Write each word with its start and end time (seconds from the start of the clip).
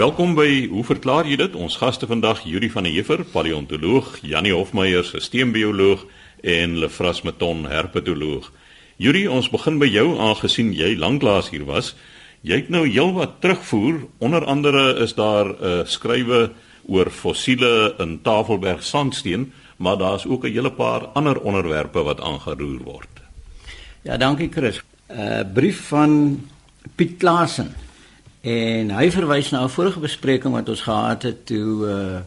Welkom 0.00 0.30
by 0.32 0.64
Hoe 0.70 0.80
verklaar 0.86 1.26
jy 1.28 1.36
dit? 1.36 1.56
Ons 1.60 1.74
gaste 1.76 2.06
vandag 2.08 2.38
Yuri 2.48 2.70
van 2.72 2.86
der 2.86 2.94
Heever, 2.94 3.20
paleontoloog, 3.34 4.06
Janie 4.24 4.54
Hofmeyer, 4.54 5.04
sisteembioloog 5.04 6.06
en 6.40 6.78
Lefras 6.80 7.20
Meton, 7.26 7.66
herpetoloog. 7.68 8.46
Yuri, 8.96 9.26
ons 9.28 9.50
begin 9.52 9.76
by 9.82 9.90
jou 9.90 10.06
aangesien 10.16 10.70
jy 10.72 10.94
lanklaas 10.96 11.50
hier 11.52 11.66
was. 11.68 11.90
Jy 12.40 12.62
het 12.62 12.70
nou 12.72 12.86
heelwat 12.86 13.42
terugvoer. 13.44 13.98
Onder 14.24 14.46
andere 14.48 14.86
is 15.04 15.12
daar 15.18 15.52
'n 15.52 15.58
uh, 15.60 15.84
skrywe 15.84 16.40
oor 16.88 17.10
fossiele 17.10 17.94
in 17.98 18.22
Tafelberg 18.22 18.82
sandsteen, 18.82 19.52
maar 19.76 19.98
daar's 19.98 20.24
ook 20.24 20.44
'n 20.44 20.52
hele 20.52 20.72
paar 20.72 21.12
ander 21.12 21.40
onderwerpe 21.40 22.02
wat 22.02 22.20
aangeroer 22.20 22.80
word. 22.84 23.20
Ja, 24.02 24.16
dankie 24.16 24.48
Chris. 24.48 24.80
'n 24.80 25.20
uh, 25.20 25.52
Brief 25.52 25.88
van 25.88 26.40
Piet 26.96 27.18
Klaasen. 27.18 27.89
En 28.40 28.90
hy 28.96 29.10
verwys 29.12 29.50
na 29.50 29.64
'n 29.64 29.68
vorige 29.68 30.00
bespreking 30.00 30.52
wat 30.52 30.68
ons 30.68 30.80
gehad 30.80 31.22
het 31.22 31.46
toe 31.46 31.86
uh 31.86 32.20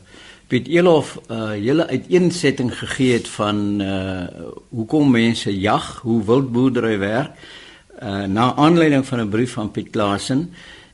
Piet 0.48 0.68
Elof 0.68 1.20
'n 1.28 1.34
uh, 1.34 1.50
hele 1.50 1.88
uiteensetting 1.88 2.78
gegee 2.78 3.14
het 3.14 3.28
van 3.28 3.82
uh 3.82 4.28
hoekom 4.70 5.12
mense 5.12 5.60
jag, 5.60 6.00
hoe 6.02 6.26
wildboerdery 6.26 6.98
werk 6.98 7.32
uh 8.04 8.26
na 8.26 8.56
aanleiding 8.56 9.06
van 9.06 9.20
'n 9.20 9.30
brief 9.30 9.52
van 9.52 9.72
Piet 9.72 9.90
Klaasen 9.90 10.54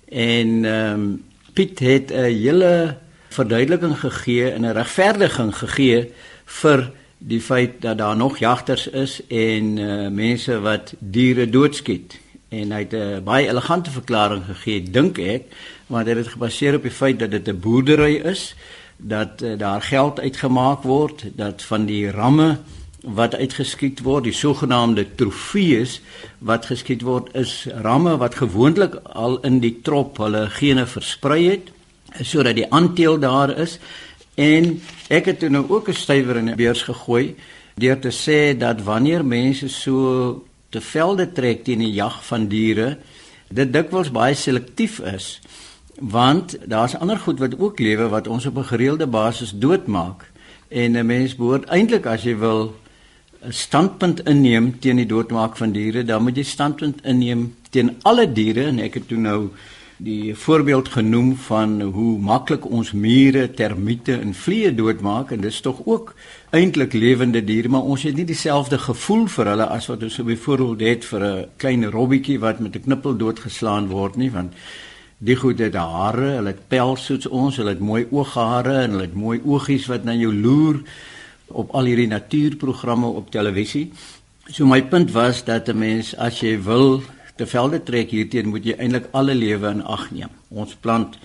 en 0.09 0.65
ehm 0.65 0.93
um, 0.93 1.23
Piet 1.53 1.79
het 1.79 2.11
'n 2.11 2.23
hele 2.23 2.97
verduideliking 3.29 3.99
gegee 3.99 4.51
en 4.51 4.61
'n 4.61 4.71
regverdiging 4.71 5.57
gegee 5.57 6.11
vir 6.45 6.91
die 7.17 7.41
feit 7.41 7.81
dat 7.81 7.97
daar 7.97 8.15
nog 8.15 8.37
jagters 8.37 8.87
is 8.87 9.21
en 9.27 9.77
uh, 9.77 10.07
mense 10.07 10.59
wat 10.59 10.93
diere 10.99 11.49
doodskiet 11.49 12.19
en 12.49 12.71
hy 12.71 12.79
het 12.79 12.93
'n 12.93 13.23
baie 13.23 13.47
elegante 13.47 13.91
verklaring 13.91 14.43
gegee 14.45 14.83
dink 14.83 15.17
ek 15.19 15.43
want 15.87 16.05
dit 16.05 16.17
het 16.17 16.27
gebaseer 16.27 16.75
op 16.75 16.83
die 16.83 16.91
feit 16.91 17.19
dat 17.19 17.31
dit 17.31 17.47
'n 17.47 17.59
boerdery 17.59 18.15
is 18.15 18.55
dat 18.97 19.41
uh, 19.41 19.57
daar 19.57 19.81
geld 19.81 20.19
uitgemaak 20.19 20.83
word 20.83 21.25
dat 21.35 21.63
van 21.63 21.85
die 21.85 22.11
ramme 22.11 22.57
wat 23.03 23.35
uitgeskiet 23.35 24.01
word 24.03 24.23
die 24.23 24.33
sogenaamde 24.33 25.05
trofees 25.15 26.01
wat 26.39 26.65
geskiet 26.65 27.01
word 27.01 27.29
is 27.33 27.67
ramme 27.81 28.17
wat 28.17 28.35
gewoonlik 28.35 28.95
al 29.03 29.39
in 29.39 29.59
die 29.59 29.79
trop 29.81 30.17
hulle 30.17 30.49
gene 30.49 30.85
versprei 30.85 31.49
het 31.49 31.71
sodat 32.21 32.55
die 32.55 32.71
aanteel 32.73 33.19
daar 33.19 33.57
is. 33.57 33.79
En 34.35 34.81
ek 35.07 35.25
het 35.25 35.39
toe 35.39 35.49
nou 35.49 35.65
ook 35.69 35.89
'n 35.89 35.93
stywer 35.93 36.35
in 36.35 36.45
die 36.45 36.55
beurs 36.55 36.83
gegooi 36.83 37.35
deur 37.75 37.99
te 37.99 38.11
sê 38.11 38.57
dat 38.57 38.83
wanneer 38.83 39.25
mense 39.25 39.69
so 39.69 40.43
te 40.69 40.81
velde 40.81 41.31
trek 41.31 41.63
teen 41.63 41.79
die 41.79 41.93
jag 41.93 42.19
van 42.25 42.47
diere 42.47 42.97
dit 43.49 43.73
dikwels 43.73 44.11
baie 44.13 44.35
selektief 44.35 44.99
is 44.99 45.39
want 45.99 46.57
daar's 46.65 46.95
ander 46.95 47.17
goed 47.19 47.39
wat 47.39 47.57
ook 47.59 47.79
lewe 47.79 48.09
wat 48.09 48.27
ons 48.27 48.45
op 48.45 48.57
'n 48.57 48.71
gereelde 48.73 49.07
basis 49.07 49.51
doodmaak 49.51 50.29
en 50.69 50.97
'n 50.97 51.05
mens 51.05 51.35
behoort 51.35 51.65
eintlik 51.65 52.05
as 52.05 52.23
jy 52.23 52.37
wil 52.37 52.73
'n 53.41 53.51
standpunt 53.51 54.19
inneem 54.27 54.79
teen 54.79 54.95
die 54.95 55.05
doodmaak 55.05 55.57
van 55.57 55.71
diere 55.71 56.03
dan 56.03 56.23
moet 56.23 56.37
jy 56.37 56.43
standpunt 56.43 57.01
inneem 57.03 57.55
teen 57.69 57.95
alle 58.01 58.31
diere 58.31 58.65
en 58.65 58.79
ek 58.79 58.93
het 58.93 59.07
toe 59.07 59.17
nou 59.17 59.49
die 59.99 60.35
voorbeeld 60.35 60.89
genoem 60.89 61.33
van 61.35 61.81
hoe 61.81 62.17
maklik 62.23 62.63
ons 62.71 62.91
mure, 62.95 63.49
termiete 63.51 64.15
en 64.15 64.31
vliee 64.33 64.71
doodmaak 64.75 65.33
en 65.35 65.41
dis 65.43 65.59
tog 65.61 65.81
ook 65.83 66.13
eintlik 66.55 66.93
lewende 66.95 67.41
diere, 67.43 67.67
maar 67.67 67.83
ons 67.83 68.05
het 68.07 68.15
nie 68.15 68.23
dieselfde 68.25 68.79
gevoel 68.79 69.27
vir 69.27 69.51
hulle 69.51 69.67
as 69.67 69.89
wat 69.91 70.05
ons 70.07 70.21
byvoorbeeld 70.23 70.85
het 70.87 71.05
vir 71.05 71.25
'n 71.25 71.45
klein 71.57 71.83
robbietjie 71.91 72.39
wat 72.39 72.59
met 72.59 72.75
'n 72.75 72.83
knippel 72.87 73.17
doodgeslaan 73.17 73.87
word 73.87 74.15
nie, 74.15 74.31
want 74.31 74.53
die 75.17 75.35
goed 75.35 75.59
het 75.59 75.75
hare, 75.75 76.39
hulle 76.39 76.47
het 76.55 76.67
pels 76.67 77.05
soos 77.05 77.27
ons, 77.27 77.57
hulle 77.57 77.69
het 77.69 77.79
mooi 77.79 78.07
ooghare 78.09 78.83
en 78.83 78.91
hulle 78.91 79.07
het 79.09 79.15
mooi 79.15 79.41
oogies 79.43 79.87
wat 79.87 80.03
na 80.03 80.13
jou 80.13 80.33
loer 80.33 80.79
op 81.47 81.71
al 81.71 81.83
hierdie 81.83 82.07
natuurprogramme 82.07 83.07
op 83.07 83.31
televisie. 83.31 83.91
So 84.47 84.65
my 84.65 84.81
punt 84.81 85.11
was 85.11 85.43
dat 85.43 85.67
'n 85.67 85.77
mens 85.77 86.15
as 86.15 86.39
jy 86.39 86.61
wil 86.63 87.01
te 87.39 87.47
velde 87.47 87.81
trek 87.87 88.11
hierteen 88.11 88.51
moet 88.51 88.65
jy 88.67 88.75
eintlik 88.77 89.09
alle 89.15 89.35
lewe 89.37 89.71
in 89.71 89.85
ag 89.87 90.09
neem. 90.11 90.33
Ons 90.51 90.75
plant 90.75 91.15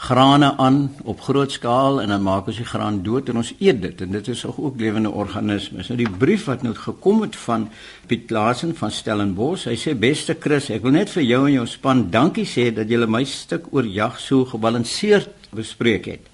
grane 0.00 0.48
aan 0.56 0.78
op 1.04 1.20
groot 1.20 1.52
skaal 1.52 2.00
en 2.00 2.08
dan 2.08 2.22
maak 2.24 2.46
ons 2.48 2.56
die 2.56 2.68
graan 2.68 3.02
dood 3.04 3.28
en 3.28 3.42
ons 3.42 3.50
eet 3.60 3.82
dit 3.82 4.00
en 4.00 4.14
dit 4.16 4.30
is 4.32 4.44
ook 4.48 4.78
lewende 4.80 5.10
organismes. 5.12 5.90
Nou 5.90 5.98
die 6.00 6.08
brief 6.22 6.46
wat 6.48 6.64
nou 6.64 6.72
gekom 6.76 7.20
het 7.26 7.36
van 7.42 7.66
Piet 8.08 8.24
Klaasen 8.30 8.72
van 8.78 8.94
Stellenbosch, 8.94 9.66
hy 9.68 9.76
sê 9.76 9.92
beste 9.98 10.38
Chris, 10.40 10.70
ek 10.72 10.86
wil 10.86 10.96
net 10.96 11.12
vir 11.12 11.26
jou 11.26 11.42
en 11.44 11.56
jou 11.58 11.66
span 11.68 12.06
dankie 12.14 12.46
sê 12.48 12.70
dat 12.72 12.88
julle 12.88 13.10
my 13.10 13.26
stuk 13.28 13.68
oor 13.74 13.84
jag 13.84 14.16
so 14.22 14.48
gebalanseerd 14.48 15.52
bespreek 15.52 16.08
het. 16.14 16.32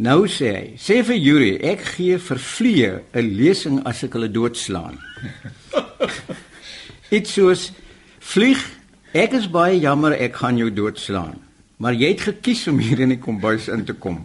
Nou 0.00 0.24
sê 0.24 0.54
hy, 0.56 0.64
sê 0.80 1.02
vir 1.04 1.20
Yuri, 1.20 1.52
ek 1.74 1.84
gee 1.98 2.16
vir 2.16 2.38
vliee 2.40 2.92
'n 3.12 3.28
lesing 3.36 3.82
as 3.84 4.02
ek 4.04 4.16
hulle 4.16 4.32
doodslaan. 4.32 4.96
Dit 7.12 7.28
soos 7.28 7.68
Vlieg, 8.22 8.60
ek 9.18 9.34
is 9.34 9.48
baie 9.50 9.80
jammer 9.82 10.14
ek 10.14 10.38
gaan 10.40 10.56
jou 10.60 10.70
doodslaan. 10.72 11.40
Maar 11.82 11.96
jy 11.98 12.12
het 12.14 12.22
gekies 12.28 12.62
om 12.70 12.78
hier 12.78 13.02
in 13.02 13.10
die 13.16 13.20
kombuis 13.20 13.66
in 13.72 13.82
te 13.84 13.96
kom. 13.98 14.22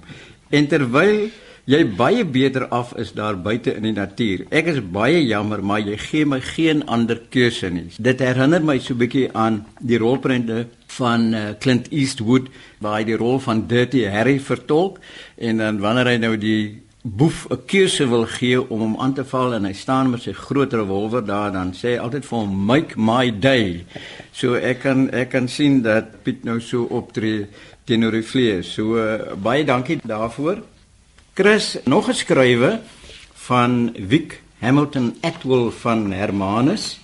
En 0.54 0.68
terwyl 0.70 1.28
jy 1.68 1.80
baie 1.98 2.24
beter 2.24 2.68
af 2.72 2.94
is 3.02 3.12
daar 3.18 3.36
buite 3.42 3.74
in 3.74 3.90
die 3.90 3.96
natuur. 3.98 4.46
Ek 4.54 4.70
is 4.72 4.80
baie 4.80 5.24
jammer, 5.26 5.64
maar 5.66 5.82
jy 5.82 5.98
gee 6.00 6.30
my 6.30 6.40
geen 6.54 6.86
ander 6.88 7.20
keuse 7.34 7.72
nie. 7.74 7.90
Dit 7.98 8.22
herinner 8.24 8.64
my 8.64 8.78
so 8.80 8.94
'n 8.94 9.02
bietjie 9.02 9.28
aan 9.34 9.66
die 9.82 9.98
rolprente 9.98 10.68
van 10.88 11.34
uh, 11.34 11.42
Clint 11.60 11.90
Eastwood 11.92 12.48
waar 12.80 13.00
hy 13.00 13.04
die 13.04 13.18
rol 13.18 13.40
van 13.40 13.68
Dirty 13.68 14.06
Harry 14.06 14.40
vertolk 14.40 15.00
en 15.38 15.58
dan 15.58 15.80
wanneer 15.80 16.14
hy 16.14 16.18
nou 16.18 16.38
die 16.38 16.87
boef 17.16 17.48
'n 17.50 17.66
keuse 17.66 18.08
wil 18.08 18.26
gee 18.26 18.60
om 18.70 18.80
hom 18.80 18.96
aan 19.00 19.14
te 19.14 19.24
val 19.24 19.54
en 19.54 19.66
hy 19.66 19.74
staan 19.74 20.10
met 20.10 20.22
sy 20.22 20.34
groot 20.34 20.74
revolver 20.74 21.26
daar 21.26 21.52
dan 21.52 21.72
sê 21.74 21.96
hy 21.96 21.98
altyd 21.98 22.26
vir 22.26 22.38
hom 22.38 22.66
make 22.66 23.00
my 23.00 23.32
day. 23.40 23.86
So 24.32 24.56
ek 24.56 24.80
kan 24.80 25.10
ek 25.10 25.30
kan 25.30 25.48
sien 25.48 25.82
dat 25.82 26.24
Piet 26.24 26.44
nou 26.44 26.60
so 26.60 26.84
optree 26.84 27.48
teenoor 27.86 28.12
die 28.12 28.24
vlees. 28.24 28.74
So 28.74 28.98
uh, 28.98 29.36
baie 29.36 29.64
dankie 29.64 30.00
daarvoor. 30.04 30.62
Chris 31.34 31.78
nog 31.86 32.06
geskrywe 32.06 32.80
van 33.34 33.96
Wick 33.96 34.42
Hamilton 34.60 35.16
Atwell 35.22 35.70
van 35.72 36.12
Hermanus 36.12 37.00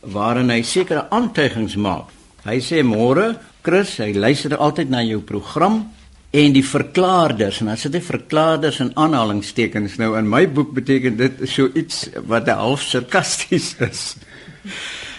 waarin 0.00 0.50
hy 0.50 0.62
sekere 0.62 1.10
aantuigings 1.10 1.76
maak. 1.76 2.08
Hy 2.44 2.58
sê 2.60 2.82
môre 2.82 3.36
Chris, 3.62 3.98
hy 3.98 4.14
luister 4.14 4.56
altyd 4.56 4.90
na 4.90 5.02
jou 5.02 5.20
program 5.20 5.82
en 6.30 6.52
die 6.52 6.64
verklaarders 6.64 7.62
en 7.62 7.70
as 7.72 7.86
dit 7.88 8.04
verklaarders 8.04 8.82
in 8.84 8.90
aanhalingstekens 9.00 9.96
nou 10.00 10.12
in 10.18 10.28
my 10.28 10.44
boek 10.52 10.74
beteken 10.76 11.16
dit 11.16 11.44
so 11.48 11.70
iets 11.74 12.08
wat 12.28 12.50
half 12.52 12.84
sarkasties 12.84 13.74
is. 13.80 14.02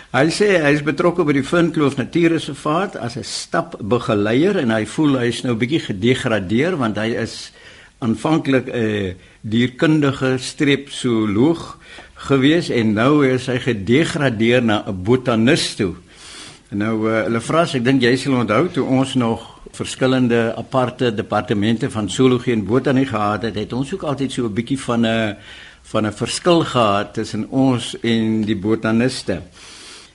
Hy 0.10 0.26
sê 0.34 0.56
hy 0.62 0.74
is 0.74 0.86
betrokke 0.86 1.22
by 1.26 1.36
die 1.38 1.46
Vinkloof 1.46 1.98
Natuurreservaat 1.98 2.96
as 2.98 3.18
'n 3.18 3.24
stapbegeleier 3.24 4.58
en 4.58 4.72
hy 4.74 4.86
voel 4.86 5.20
hy 5.20 5.28
is 5.30 5.44
nou 5.44 5.56
bietjie 5.56 5.82
gedegradeer 5.86 6.78
want 6.78 6.98
hy 6.98 7.14
is 7.14 7.52
aanvanklik 8.00 8.70
'n 8.70 9.16
dierkundige 9.42 10.38
streepzooloog 10.38 11.78
gewees 12.30 12.70
en 12.70 12.94
nou 12.94 13.26
is 13.26 13.48
hy 13.48 13.58
gedegradeer 13.58 14.64
na 14.64 14.84
'n 14.88 15.04
botanis 15.04 15.76
toe. 15.76 15.96
Nou 16.70 17.10
uh, 17.10 17.24
hulle 17.24 17.42
vra 17.42 17.62
as 17.62 17.76
ek 17.76 17.84
dink 17.84 18.02
jy 18.02 18.16
sal 18.18 18.34
onthou 18.34 18.68
toe 18.70 18.86
ons 18.86 19.16
nog 19.16 19.59
verskillende 19.72 20.54
aparte 20.56 21.14
departemente 21.14 21.90
van 21.90 22.10
zoologie 22.10 22.54
en 22.54 22.66
botanie 22.66 23.06
gehad 23.06 23.42
het, 23.42 23.56
het 23.56 23.74
ons 23.74 23.94
ook 23.94 24.04
altyd 24.04 24.32
so 24.32 24.46
'n 24.46 24.54
bietjie 24.54 24.80
van 24.80 25.06
'n 25.06 25.36
van 25.82 26.06
'n 26.06 26.14
verskil 26.14 26.64
gehad 26.64 27.14
tussen 27.14 27.50
ons 27.50 28.00
en 28.00 28.42
die 28.42 28.58
botaniste. 28.58 29.42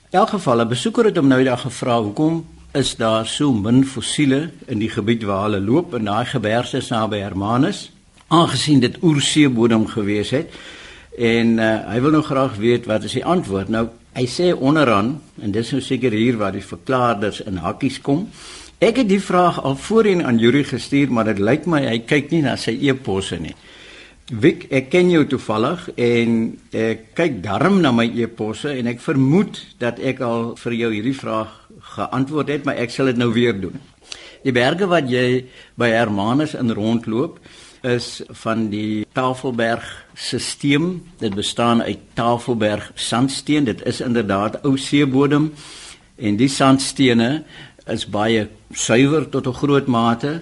In 0.09 0.19
elk 0.19 0.29
geval, 0.29 0.61
'n 0.61 0.67
besoeker 0.67 1.05
het 1.05 1.15
hom 1.15 1.27
nou 1.27 1.39
eendag 1.39 1.61
gevra, 1.61 2.01
"Hoekom 2.01 2.45
is 2.71 2.95
daar 2.95 3.25
so 3.25 3.53
min 3.53 3.85
fossiele 3.85 4.49
in 4.65 4.79
die 4.79 4.89
gebied 4.89 5.23
waar 5.23 5.43
hulle 5.43 5.59
loop 5.59 5.95
in 5.95 6.03
daai 6.03 6.25
gebergte 6.25 6.81
naby 6.89 7.17
Hermanus, 7.17 7.91
aangesien 8.27 8.79
dit 8.79 8.97
oerseebodem 9.01 9.87
gewees 9.87 10.29
het?" 10.29 10.53
En 11.17 11.47
uh, 11.57 11.87
hy 11.87 12.01
wil 12.01 12.11
nou 12.11 12.23
graag 12.23 12.55
weet 12.55 12.85
wat 12.85 13.03
is 13.03 13.11
die 13.11 13.25
antwoord. 13.25 13.69
Nou, 13.69 13.87
hy 14.13 14.25
sê 14.27 14.51
onderaan, 14.53 15.21
en 15.41 15.51
dis 15.51 15.71
nou 15.71 15.81
seker 15.81 16.11
hier 16.11 16.37
waar 16.37 16.51
die 16.51 16.65
verklaarders 16.65 17.41
in 17.41 17.57
hakkies 17.57 18.01
kom, 18.01 18.29
Ek 18.83 18.97
het 18.99 19.07
die 19.07 19.21
vraag 19.23 19.61
al 19.63 19.77
voorheen 19.79 20.25
aan 20.25 20.37
Yuri 20.37 20.65
gestuur, 20.67 21.11
maar 21.11 21.29
dit 21.29 21.39
lyk 21.39 21.63
my 21.71 21.79
hy 21.85 21.99
kyk 22.03 22.33
nie 22.33 22.41
na 22.43 22.57
sy 22.59 22.73
e-posse 22.89 23.37
nie. 23.39 23.53
Wik, 24.25 24.65
ek 24.73 24.89
ken 24.91 25.11
jou 25.13 25.21
toevallig 25.31 25.85
en 25.95 26.33
ek 26.75 27.05
kyk 27.15 27.37
darm 27.45 27.77
na 27.79 27.93
my 27.95 28.07
e-posse 28.19 28.73
en 28.75 28.89
ek 28.91 28.99
vermoed 28.99 29.61
dat 29.79 30.01
ek 30.03 30.19
al 30.25 30.55
vir 30.59 30.75
jou 30.75 30.89
hierdie 30.91 31.15
vraag 31.15 31.53
geantwoord 31.95 32.51
het, 32.51 32.65
maar 32.67 32.81
ek 32.81 32.91
sal 32.91 33.07
dit 33.13 33.21
nou 33.21 33.29
weer 33.31 33.55
doen. 33.55 33.79
Die 34.43 34.53
berge 34.53 34.89
wat 34.91 35.07
jy 35.09 35.45
by 35.79 35.93
Hermanus 35.93 36.57
in 36.59 36.75
rondloop 36.75 37.39
is 37.85 38.25
van 38.43 38.67
die 38.73 39.05
Tafelberg 39.15 39.87
stelsel. 40.19 40.99
Dit 41.21 41.35
bestaan 41.37 41.81
uit 41.81 42.03
Tafelberg 42.17 42.91
sandsteen. 42.95 43.65
Dit 43.71 43.85
is 43.87 44.01
inderdaad 44.01 44.59
ou 44.65 44.75
seebodem 44.77 45.53
en 46.15 46.37
die 46.39 46.49
sandstene 46.51 47.43
is 47.87 48.05
baie 48.05 48.47
suiwer 48.73 49.29
tot 49.29 49.47
'n 49.47 49.53
groot 49.53 49.87
mate. 49.87 50.41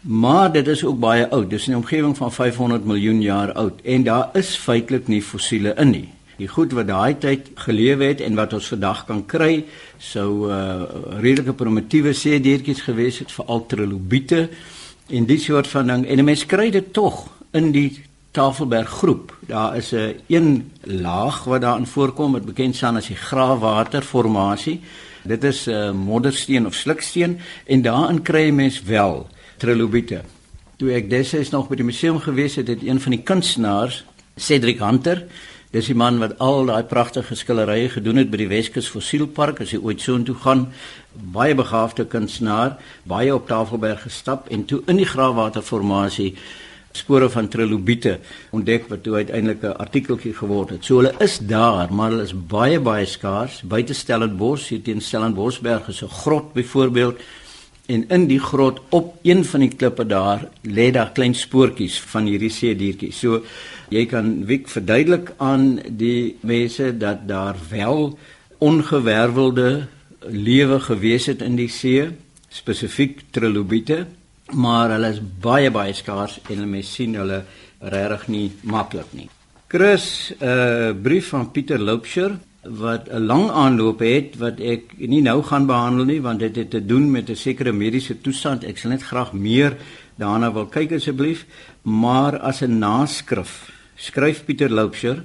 Maar 0.00 0.52
dit 0.52 0.66
is 0.66 0.84
ook 0.84 0.98
baie 0.98 1.28
oud. 1.28 1.50
Dis 1.50 1.68
in 1.68 1.72
'n 1.72 1.76
omgewing 1.76 2.16
van 2.16 2.32
500 2.32 2.84
miljoen 2.84 3.20
jaar 3.20 3.52
oud 3.52 3.80
en 3.82 4.02
daar 4.02 4.30
is 4.32 4.56
feitelik 4.56 5.08
nie 5.08 5.22
fossiele 5.22 5.74
in 5.76 5.90
nie. 5.90 6.08
Die 6.36 6.48
goed 6.48 6.72
wat 6.72 6.86
daai 6.86 7.18
tyd 7.18 7.50
geleef 7.54 7.98
het 7.98 8.20
en 8.20 8.34
wat 8.34 8.52
ons 8.52 8.66
vandag 8.66 9.04
kan 9.04 9.26
kry, 9.26 9.64
sou 9.98 10.48
uh 10.48 10.82
redelike 11.20 11.52
primitiewe 11.52 12.12
seediertjies 12.12 12.80
gewees 12.80 13.18
het, 13.18 13.32
veral 13.32 13.66
trilobiete 13.66 14.48
en 15.08 15.26
die 15.26 15.38
soort 15.38 15.66
van 15.66 15.86
ding. 15.86 16.06
En 16.06 16.18
'n 16.18 16.24
mens 16.24 16.46
kry 16.46 16.70
dit 16.70 16.92
tog 16.92 17.28
in 17.52 17.72
die 17.72 18.02
Tafelberg 18.30 18.88
groep. 18.88 19.36
Daar 19.46 19.76
is 19.76 19.92
'n 19.92 20.14
een 20.26 20.70
laag 20.80 21.44
wat 21.44 21.60
daarin 21.60 21.86
voorkom 21.86 22.32
wat 22.32 22.44
bekend 22.44 22.76
staan 22.76 22.96
as 22.96 23.06
die 23.06 23.16
graafwaterformasie. 23.16 24.80
Dit 25.22 25.44
is 25.44 25.66
'n 25.66 25.70
uh, 25.70 25.92
moddersteen 25.92 26.66
of 26.66 26.74
sluksteen 26.74 27.38
en 27.66 27.82
daarin 27.82 28.22
kry 28.22 28.44
jy 28.46 28.52
mens 28.52 28.82
wel 28.82 29.28
trilobiete. 29.56 30.22
Toe 30.76 30.92
ek 30.92 31.10
destyds 31.10 31.50
nog 31.50 31.68
by 31.68 31.76
die 31.76 31.84
museum 31.84 32.18
gewees 32.18 32.56
het, 32.56 32.68
het 32.68 32.82
een 32.82 33.00
van 33.00 33.10
die 33.10 33.22
kunstenaars, 33.22 34.04
Cedric 34.36 34.78
Hunter, 34.80 35.26
dis 35.70 35.86
die 35.86 35.94
man 35.94 36.18
wat 36.18 36.38
al 36.38 36.64
daai 36.66 36.82
pragtige 36.82 37.34
skilderye 37.34 37.88
gedoen 37.88 38.16
het 38.16 38.30
by 38.30 38.36
die 38.36 38.48
Weskus 38.48 38.88
Fossielpark, 38.88 39.60
as 39.60 39.70
jy 39.70 39.78
ooit 39.78 40.00
so 40.00 40.16
intoe 40.18 40.34
gaan, 40.34 40.72
baie 41.12 41.54
begaafde 41.54 42.06
kunstenaar, 42.10 42.78
baie 43.04 43.34
op 43.34 43.46
Tafelberg 43.46 44.02
gestap 44.02 44.48
en 44.50 44.64
toe 44.64 44.80
in 44.86 44.96
die 44.96 45.06
graafwaterformasie 45.06 46.34
spore 46.92 47.28
van 47.30 47.48
trilobiete 47.48 48.18
ontdek 48.50 48.88
wat 48.90 49.02
toe 49.02 49.14
uiteindelik 49.14 49.62
'n 49.62 49.78
artikeltjie 49.78 50.34
geword 50.34 50.70
het. 50.70 50.84
So 50.84 50.96
hulle 50.96 51.14
is 51.18 51.38
daar, 51.38 51.92
maar 51.92 52.10
hulle 52.10 52.22
is 52.22 52.34
baie 52.34 52.80
baie 52.80 53.06
skaars. 53.06 53.62
Buite 53.62 53.94
Stellenbosch, 53.94 54.68
hier 54.68 54.82
teen 54.82 55.00
Stellenboschberg 55.00 55.88
is 55.88 56.02
'n 56.02 56.08
grot 56.08 56.52
byvoorbeeld 56.52 57.18
en 57.86 58.04
in 58.08 58.26
die 58.26 58.40
grot 58.40 58.80
op 58.88 59.18
een 59.22 59.44
van 59.44 59.60
die 59.60 59.74
klippe 59.74 60.06
daar 60.06 60.48
lê 60.62 60.90
daar 60.90 61.12
klein 61.12 61.34
spoortjies 61.34 62.00
van 62.00 62.24
hierdie 62.24 62.50
see 62.50 62.76
diertjies. 62.76 63.18
So 63.18 63.42
jy 63.88 64.06
kan 64.06 64.46
wik 64.46 64.68
verduidelik 64.68 65.32
aan 65.38 65.80
die 65.88 66.36
mense 66.40 66.96
dat 66.96 67.26
daar 67.28 67.56
wel 67.70 68.18
ongewervelde 68.58 69.86
lewe 70.28 70.80
gewees 70.80 71.26
het 71.26 71.42
in 71.42 71.56
die 71.56 71.68
see, 71.68 72.10
spesifiek 72.48 73.22
trilobiete 73.30 74.06
maar 74.52 74.90
hulle 74.90 75.08
is 75.08 75.20
baie 75.20 75.70
baie 75.70 75.92
skaars 75.92 76.40
en 76.50 76.70
mense 76.70 76.92
sien 76.92 77.14
hulle 77.14 77.44
regtig 77.80 78.28
nie 78.28 78.52
maklik 78.62 79.12
nie. 79.12 79.28
Chris, 79.68 80.32
'n 80.40 80.44
uh, 80.44 80.92
brief 81.02 81.28
van 81.28 81.50
Pieter 81.50 81.78
Loupsher 81.78 82.38
wat 82.62 83.08
'n 83.08 83.26
lang 83.26 83.50
aanloop 83.50 84.00
het 84.00 84.36
wat 84.36 84.60
ek 84.60 84.98
nie 84.98 85.22
nou 85.22 85.42
gaan 85.42 85.66
behandel 85.66 86.04
nie 86.04 86.20
want 86.20 86.40
dit 86.40 86.56
het 86.56 86.70
te 86.70 86.84
doen 86.84 87.10
met 87.10 87.30
'n 87.30 87.36
sekere 87.36 87.72
mediese 87.72 88.20
toestand. 88.20 88.64
Ek 88.64 88.78
sal 88.78 88.90
net 88.90 89.02
graag 89.02 89.32
meer 89.32 89.76
daarna 90.16 90.52
wil 90.52 90.66
kyk 90.66 90.92
asseblief, 90.92 91.46
maar 91.82 92.38
as 92.38 92.62
'n 92.62 92.78
naskrif 92.78 93.72
skryf 93.96 94.44
Pieter 94.44 94.70
Loupsher 94.70 95.24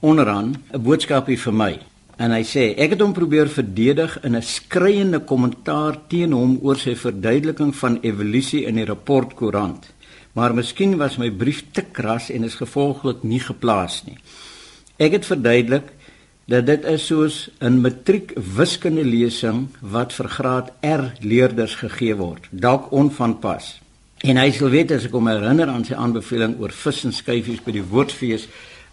onderaan 0.00 0.56
'n 0.72 0.82
boodskapie 0.82 1.38
vir 1.38 1.54
my. 1.54 1.78
En 2.18 2.32
hy 2.34 2.42
sê 2.42 2.72
ek 2.74 2.96
het 2.96 3.02
hom 3.04 3.12
probeer 3.14 3.46
verdedig 3.46 4.16
in 4.26 4.34
'n 4.36 4.42
skreiende 4.42 5.20
kommentaar 5.20 5.98
teen 6.08 6.32
hom 6.32 6.58
oor 6.62 6.76
sy 6.76 6.94
verduideliking 6.94 7.74
van 7.74 8.00
evolusie 8.02 8.66
in 8.66 8.74
die 8.74 8.84
rapport 8.84 9.34
koerant. 9.34 9.86
Maar 10.32 10.54
miskien 10.54 10.96
was 10.98 11.16
my 11.16 11.30
brief 11.30 11.64
te 11.72 11.82
kras 11.82 12.30
en 12.30 12.44
is 12.44 12.54
gevolglik 12.54 13.22
nie 13.22 13.40
geplaas 13.40 14.02
nie. 14.06 14.18
Ek 14.98 15.12
het 15.12 15.26
verduidelik 15.26 15.92
dat 16.48 16.66
dit 16.66 16.84
is 16.84 17.06
soos 17.06 17.50
'n 17.60 17.80
matriek 17.80 18.32
wiskunde 18.56 19.04
lesing 19.04 19.68
wat 19.80 20.12
vir 20.12 20.28
graad 20.28 20.72
R 20.82 21.12
leerders 21.20 21.74
gegee 21.74 22.16
word, 22.16 22.48
dalk 22.50 22.92
onvanpas. 22.92 23.80
En 24.18 24.36
hy 24.36 24.50
sal 24.50 24.70
weet 24.70 24.90
as 24.90 25.04
ek 25.04 25.12
hom 25.12 25.28
herinner 25.28 25.68
aan 25.68 25.84
sy 25.84 25.94
aanbeveling 25.94 26.56
oor 26.58 26.72
vis 26.74 27.04
en 27.04 27.12
skyfies 27.12 27.60
by 27.62 27.72
die 27.72 27.84
woordfees 27.84 28.48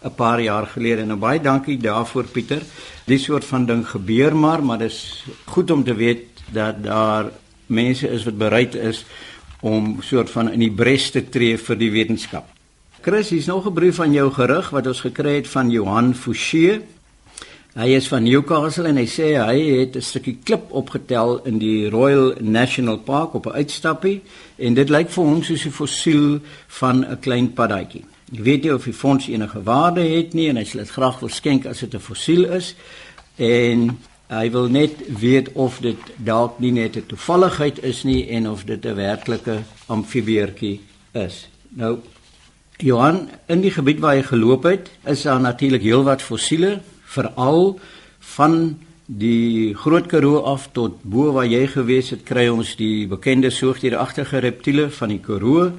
'n 0.06 0.14
paar 0.14 0.40
jaar 0.40 0.66
gelede. 0.66 1.04
Nou 1.04 1.18
baie 1.18 1.40
dankie 1.40 1.78
daarvoor 1.78 2.24
Pieter. 2.24 2.62
Die 3.04 3.18
soort 3.18 3.44
van 3.44 3.66
ding 3.66 3.88
gebeur 3.88 4.36
maar, 4.36 4.64
maar 4.64 4.78
dit 4.78 4.90
is 4.90 5.24
goed 5.44 5.70
om 5.70 5.84
te 5.84 5.94
weet 5.94 6.24
dat 6.52 6.82
daar 6.82 7.30
mense 7.66 8.08
is 8.08 8.24
wat 8.24 8.38
bereid 8.38 8.74
is 8.74 9.04
om 9.60 9.96
soort 10.00 10.30
van 10.30 10.50
in 10.50 10.58
die 10.58 10.70
bres 10.70 11.10
te 11.10 11.28
tree 11.28 11.58
vir 11.58 11.78
die 11.78 11.90
wetenskap. 11.90 12.46
Chris, 13.00 13.30
hier's 13.30 13.46
nog 13.46 13.66
'n 13.66 13.72
brief 13.72 13.96
van 13.96 14.12
jou 14.12 14.32
gerig 14.32 14.70
wat 14.70 14.86
ons 14.86 15.00
gekry 15.00 15.34
het 15.34 15.48
van 15.48 15.70
Johan 15.70 16.14
Fouché. 16.14 16.82
Hy 17.74 17.88
is 17.88 18.08
van 18.08 18.22
Newcastle 18.22 18.88
en 18.88 18.96
hy 18.96 19.06
sê 19.06 19.36
hy 19.36 19.58
het 19.80 19.96
'n 19.96 20.00
stukkie 20.00 20.38
klip 20.42 20.70
opgetel 20.70 21.40
in 21.44 21.58
die 21.58 21.90
Royal 21.90 22.34
National 22.40 22.98
Park 22.98 23.34
op 23.34 23.46
'n 23.46 23.52
uitstappie 23.52 24.22
en 24.56 24.74
dit 24.74 24.88
lyk 24.88 25.10
vir 25.10 25.24
hom 25.24 25.42
soos 25.42 25.66
'n 25.66 25.70
fossiel 25.70 26.40
van 26.66 27.04
'n 27.04 27.18
klein 27.20 27.52
paddaatjie. 27.52 28.04
Ek 28.32 28.42
weet 28.42 28.62
nie 28.62 28.74
of 28.74 28.84
die 28.84 28.92
fonds 28.92 29.28
enige 29.28 29.62
waarde 29.62 30.02
het 30.02 30.32
nie 30.34 30.48
en 30.50 30.56
hy 30.56 30.64
sal 30.64 30.82
dit 30.82 30.90
graag 30.90 31.20
wil 31.22 31.30
skenk 31.30 31.66
as 31.66 31.80
dit 31.80 31.94
'n 31.94 32.00
fossiel 32.00 32.44
is. 32.44 32.74
En 33.36 33.98
hy 34.28 34.50
wil 34.50 34.68
net 34.68 34.92
weet 35.20 35.52
of 35.54 35.78
dit 35.78 35.98
dalk 36.16 36.58
nie 36.58 36.72
net 36.72 36.96
'n 36.96 37.06
toevalligheid 37.06 37.78
is 37.84 38.02
nie 38.02 38.28
en 38.28 38.48
of 38.50 38.64
dit 38.64 38.84
'n 38.84 38.94
werklike 38.94 39.62
amfibieertjie 39.86 40.80
is. 41.12 41.48
Nou 41.68 41.98
Johan, 42.78 43.30
in 43.48 43.60
die 43.60 43.70
gebied 43.70 44.00
waar 44.00 44.14
hy 44.14 44.22
geloop 44.22 44.62
het, 44.68 44.90
is 45.04 45.22
daar 45.22 45.40
natuurlik 45.40 45.82
heelwat 45.82 46.22
fossiele, 46.22 46.80
veral 47.04 47.78
van 48.36 48.76
die 49.06 49.74
Groot 49.74 50.06
Karoo 50.06 50.42
af 50.42 50.68
tot 50.72 50.98
bo 51.02 51.32
waar 51.32 51.46
jy 51.46 51.66
gewees 51.66 52.10
het, 52.10 52.26
kry 52.26 52.48
ons 52.48 52.74
die 52.76 53.06
bekende 53.06 53.50
soogdieragtige 53.50 54.38
reptiele 54.38 54.90
van 54.90 55.08
die 55.08 55.22
Karoo. 55.22 55.72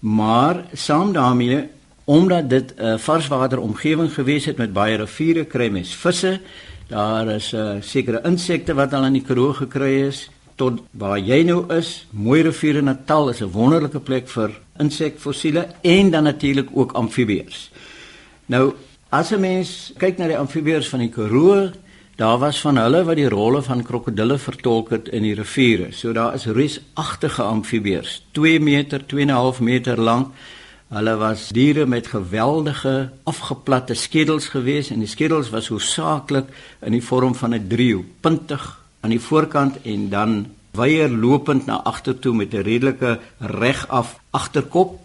Maar 0.00 0.64
saam 0.72 1.12
daarmee 1.12 1.64
omdat 2.08 2.50
dit 2.50 2.74
'n 2.76 2.84
uh, 2.84 2.98
varswater 2.98 3.60
omgewing 3.60 4.12
gewees 4.12 4.44
het 4.44 4.56
met 4.56 4.72
baie 4.72 4.96
riviere, 4.96 5.44
kry 5.44 5.68
mens 5.68 5.94
visse. 5.94 6.40
Daar 6.86 7.28
is 7.28 7.52
'n 7.52 7.56
uh, 7.56 7.76
sekere 7.80 8.20
insekte 8.24 8.74
wat 8.74 8.92
al 8.92 9.04
in 9.04 9.12
die 9.12 9.22
Karoo 9.22 9.52
gekry 9.52 10.06
is 10.06 10.30
tot 10.54 10.80
waar 10.90 11.18
jy 11.18 11.42
nou 11.42 11.74
is. 11.76 12.06
Mooi 12.10 12.42
riviere 12.42 12.80
Natal 12.82 13.28
is 13.28 13.40
'n 13.40 13.52
wonderlike 13.52 14.00
plek 14.00 14.28
vir 14.28 14.50
insekfossiele 14.78 15.66
en 15.80 16.10
dan 16.10 16.22
natuurlik 16.22 16.68
ook 16.72 16.92
amfibieërs. 16.92 17.70
Nou, 18.46 18.72
as 19.08 19.30
'n 19.32 19.40
mens 19.40 19.92
kyk 19.96 20.18
na 20.18 20.26
die 20.26 20.38
amfibieërs 20.38 20.88
van 20.88 20.98
die 20.98 21.10
Karoo, 21.10 21.70
daar 22.16 22.38
was 22.38 22.60
van 22.60 22.76
hulle 22.76 23.04
wat 23.04 23.16
die 23.16 23.28
rolle 23.28 23.62
van 23.62 23.82
krokodille 23.82 24.38
vertolk 24.38 24.90
het 24.90 25.08
in 25.08 25.22
die 25.22 25.34
riviere. 25.34 25.92
So 25.92 26.12
daar 26.12 26.34
is 26.34 26.46
reusagtige 26.46 27.42
amfibieërs, 27.42 28.22
2 28.32 28.60
meter, 28.60 29.06
2,5 29.06 29.60
meter 29.60 30.00
lank 30.00 30.32
Hulle 30.88 31.18
was 31.20 31.50
diere 31.52 31.84
met 31.86 32.06
geweldige 32.08 33.10
afgeplatte 33.28 33.92
skedels 33.94 34.46
gewees 34.48 34.88
en 34.88 35.02
die 35.04 35.10
skedels 35.10 35.50
was 35.52 35.68
hoofsaaklik 35.68 36.48
in 36.80 36.94
die 36.96 37.04
vorm 37.04 37.34
van 37.36 37.52
'n 37.54 37.66
driehoek, 37.68 38.06
puntig 38.20 38.62
aan 39.00 39.12
die 39.12 39.20
voorkant 39.20 39.76
en 39.84 40.08
dan 40.08 40.46
weier 40.72 41.10
lopend 41.10 41.66
na 41.66 41.82
agtertoe 41.82 42.34
met 42.34 42.54
'n 42.54 42.64
redelike 42.64 43.20
regaf 43.38 44.16
agterkop. 44.30 45.00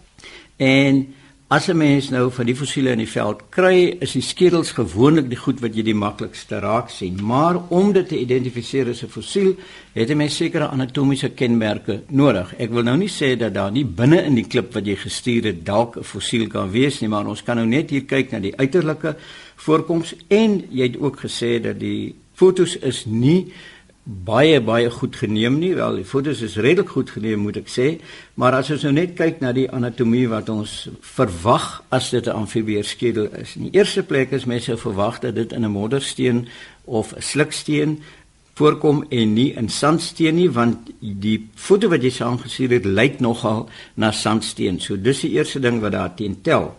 En 0.56 1.14
As 1.48 1.68
'n 1.68 1.76
mens 1.76 2.08
nou 2.08 2.30
van 2.32 2.46
die 2.46 2.56
fossiele 2.56 2.90
in 2.90 2.98
die 2.98 3.08
veld 3.08 3.42
kry, 3.50 3.96
is 4.00 4.12
die 4.12 4.22
skedels 4.22 4.70
gewoonlik 4.72 5.28
die 5.28 5.36
goed 5.36 5.60
wat 5.60 5.74
jy 5.76 5.82
die 5.82 5.94
maklikste 5.94 6.58
raak 6.58 6.88
sien. 6.88 7.18
Maar 7.22 7.60
om 7.68 7.92
dit 7.92 8.08
te 8.08 8.18
identifiseer 8.18 8.88
as 8.88 9.02
'n 9.02 9.08
fossiel, 9.08 9.54
het 9.92 10.10
'n 10.10 10.16
mens 10.16 10.36
sekere 10.36 10.68
anatomiese 10.68 11.28
kenmerke 11.28 12.02
nodig. 12.08 12.54
Ek 12.58 12.70
wil 12.70 12.82
nou 12.82 12.96
nie 12.96 13.10
sê 13.10 13.36
dat 13.36 13.54
daar 13.54 13.70
nie 13.70 13.84
binne 13.84 14.24
in 14.24 14.34
die 14.34 14.46
klip 14.46 14.72
wat 14.72 14.86
jy 14.86 14.96
gestuur 14.96 15.44
het 15.44 15.66
dalk 15.66 15.96
'n 15.96 16.02
fossiel 16.02 16.48
kan 16.48 16.70
wees 16.70 17.00
nie, 17.00 17.08
maar 17.08 17.26
ons 17.26 17.42
kan 17.42 17.56
nou 17.56 17.66
net 17.66 17.90
hier 17.90 18.04
kyk 18.04 18.30
na 18.30 18.38
die 18.38 18.56
uiterlike 18.56 19.16
voorkoms 19.56 20.14
en 20.28 20.64
jy 20.70 20.82
het 20.82 21.00
ook 21.00 21.20
gesê 21.20 21.60
dat 21.60 21.78
die 21.78 22.14
fotos 22.32 22.76
is 22.76 23.04
nie 23.04 23.52
baie 24.04 24.60
baie 24.60 24.90
goed 24.90 25.16
geneem 25.16 25.58
nie. 25.58 25.74
Wel, 25.74 26.02
die 26.02 26.04
fotos 26.04 26.42
is 26.44 26.56
redelik 26.60 26.90
goed 26.92 27.10
geneem 27.10 27.40
moet 27.40 27.56
ek 27.62 27.70
sê, 27.72 27.86
maar 28.36 28.52
as 28.58 28.70
ons 28.74 28.84
nou 28.84 28.92
net 28.92 29.14
kyk 29.16 29.40
na 29.40 29.52
die 29.56 29.68
anatomie 29.72 30.26
wat 30.28 30.50
ons 30.52 30.74
verwag 31.16 31.82
as 31.88 32.10
dit 32.10 32.26
'n 32.26 32.36
amfibieërskedel 32.44 33.32
is. 33.40 33.56
In 33.56 33.70
die 33.70 33.78
eerste 33.78 34.02
plek 34.02 34.32
is 34.32 34.44
mense 34.44 34.76
verwag 34.76 35.20
dat 35.20 35.34
dit 35.34 35.52
in 35.52 35.64
'n 35.64 35.70
moddersteen 35.70 36.48
of 36.84 37.14
'n 37.16 37.22
sluksteen 37.22 38.02
voorkom 38.54 39.04
en 39.08 39.32
nie 39.32 39.52
in 39.52 39.68
sandsteen 39.68 40.34
nie 40.34 40.50
want 40.50 40.90
die 41.00 41.48
foto 41.54 41.88
wat 41.88 42.02
jy 42.02 42.10
saamgestuur 42.10 42.70
het 42.70 42.84
lyk 42.84 43.20
nogal 43.20 43.68
na 43.94 44.12
sandsteen. 44.12 44.80
So 44.80 44.96
dis 45.00 45.20
die 45.20 45.30
eerste 45.30 45.60
ding 45.60 45.80
wat 45.80 45.92
daar 45.92 46.14
teen 46.14 46.40
tel. 46.42 46.76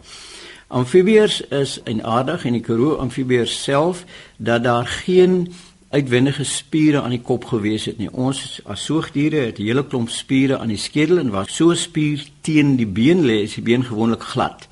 Amfibieërs 0.68 1.42
is 1.54 1.80
en 1.84 2.04
aardig 2.04 2.46
en 2.46 2.54
die 2.54 2.62
Karoo 2.62 2.96
amfibieërs 2.96 3.64
self 3.64 4.06
dat 4.38 4.64
daar 4.64 4.88
geen 5.06 5.54
uitwendige 5.90 6.44
spiere 6.44 7.02
aan 7.02 7.14
die 7.16 7.22
kop 7.22 7.46
gewees 7.46 7.86
het 7.86 7.98
nie. 7.98 8.10
Ons 8.12 8.62
as 8.66 8.86
soogdiere 8.86 9.46
het 9.46 9.60
'n 9.60 9.66
hele 9.66 9.86
klomp 9.86 10.10
spiere 10.10 10.58
aan 10.58 10.68
die 10.68 10.78
skedel 10.78 11.18
en 11.18 11.30
waar 11.30 11.50
so 11.50 11.72
'n 11.72 11.76
spier 11.76 12.26
teen 12.42 12.76
die 12.76 12.88
been 12.88 13.26
lê, 13.26 13.44
is 13.44 13.56
die 13.56 13.64
been 13.64 13.84
gewoonlik 13.84 14.22
glad. 14.22 14.68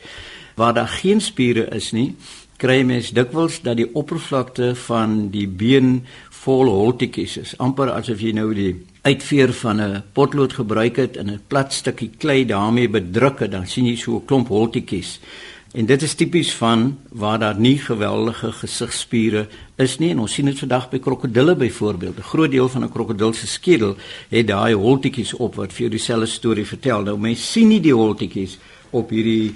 Waar 0.55 0.74
daar 0.74 0.88
geen 0.88 1.22
spiere 1.22 1.67
is 1.75 1.91
nie, 1.91 2.15
kry 2.58 2.84
mens 2.84 3.12
dikwels 3.12 3.62
dat 3.62 3.77
die 3.77 3.89
oppervlakte 3.96 4.75
van 4.75 5.29
die 5.29 5.48
been 5.48 6.05
vol 6.29 6.67
holtetjies 6.67 7.38
is. 7.38 7.58
Amper 7.58 7.91
asof 7.91 8.22
jy 8.22 8.32
nou 8.32 8.53
die 8.53 8.75
uitveer 9.03 9.53
van 9.53 9.82
'n 9.82 10.03
potlood 10.13 10.53
gebruik 10.53 10.96
het 10.96 11.17
en 11.17 11.29
'n 11.29 11.41
plat 11.48 11.74
stukkie 11.74 12.12
klei 12.17 12.46
daarmee 12.46 12.89
bedruk 12.89 13.39
het, 13.39 13.51
dan 13.51 13.67
sien 13.67 13.86
jy 13.86 13.96
so 13.96 14.15
'n 14.15 14.25
klomp 14.25 14.48
holtetjies. 14.48 15.20
En 15.73 15.85
dit 15.89 16.01
is 16.05 16.13
tipies 16.13 16.51
van 16.53 16.99
waar 17.09 17.39
daar 17.39 17.59
nie 17.59 17.79
geweldige 17.81 18.51
gesigspiere 18.51 19.47
is 19.81 19.95
nie 19.97 20.11
en 20.13 20.19
ons 20.21 20.33
sien 20.37 20.45
dit 20.45 20.59
vandag 20.61 20.85
by 20.91 20.99
krokodille 21.01 21.55
byvoorbeeld. 21.55 22.17
'n 22.17 22.29
Groot 22.29 22.51
deel 22.51 22.69
van 22.69 22.83
'n 22.83 22.91
krokodil 22.91 23.33
se 23.33 23.47
skedel 23.47 23.95
het 24.29 24.47
daai 24.47 24.73
holtetjies 24.73 25.33
op 25.33 25.55
wat 25.55 25.73
vir 25.73 25.79
jou 25.79 25.89
dieselfde 25.89 26.25
storie 26.25 26.65
vertel. 26.65 27.01
Nou 27.01 27.17
mense 27.17 27.41
sien 27.41 27.67
nie 27.67 27.81
die 27.81 27.93
holtetjies 27.93 28.57
op 28.89 29.09
hierdie 29.09 29.55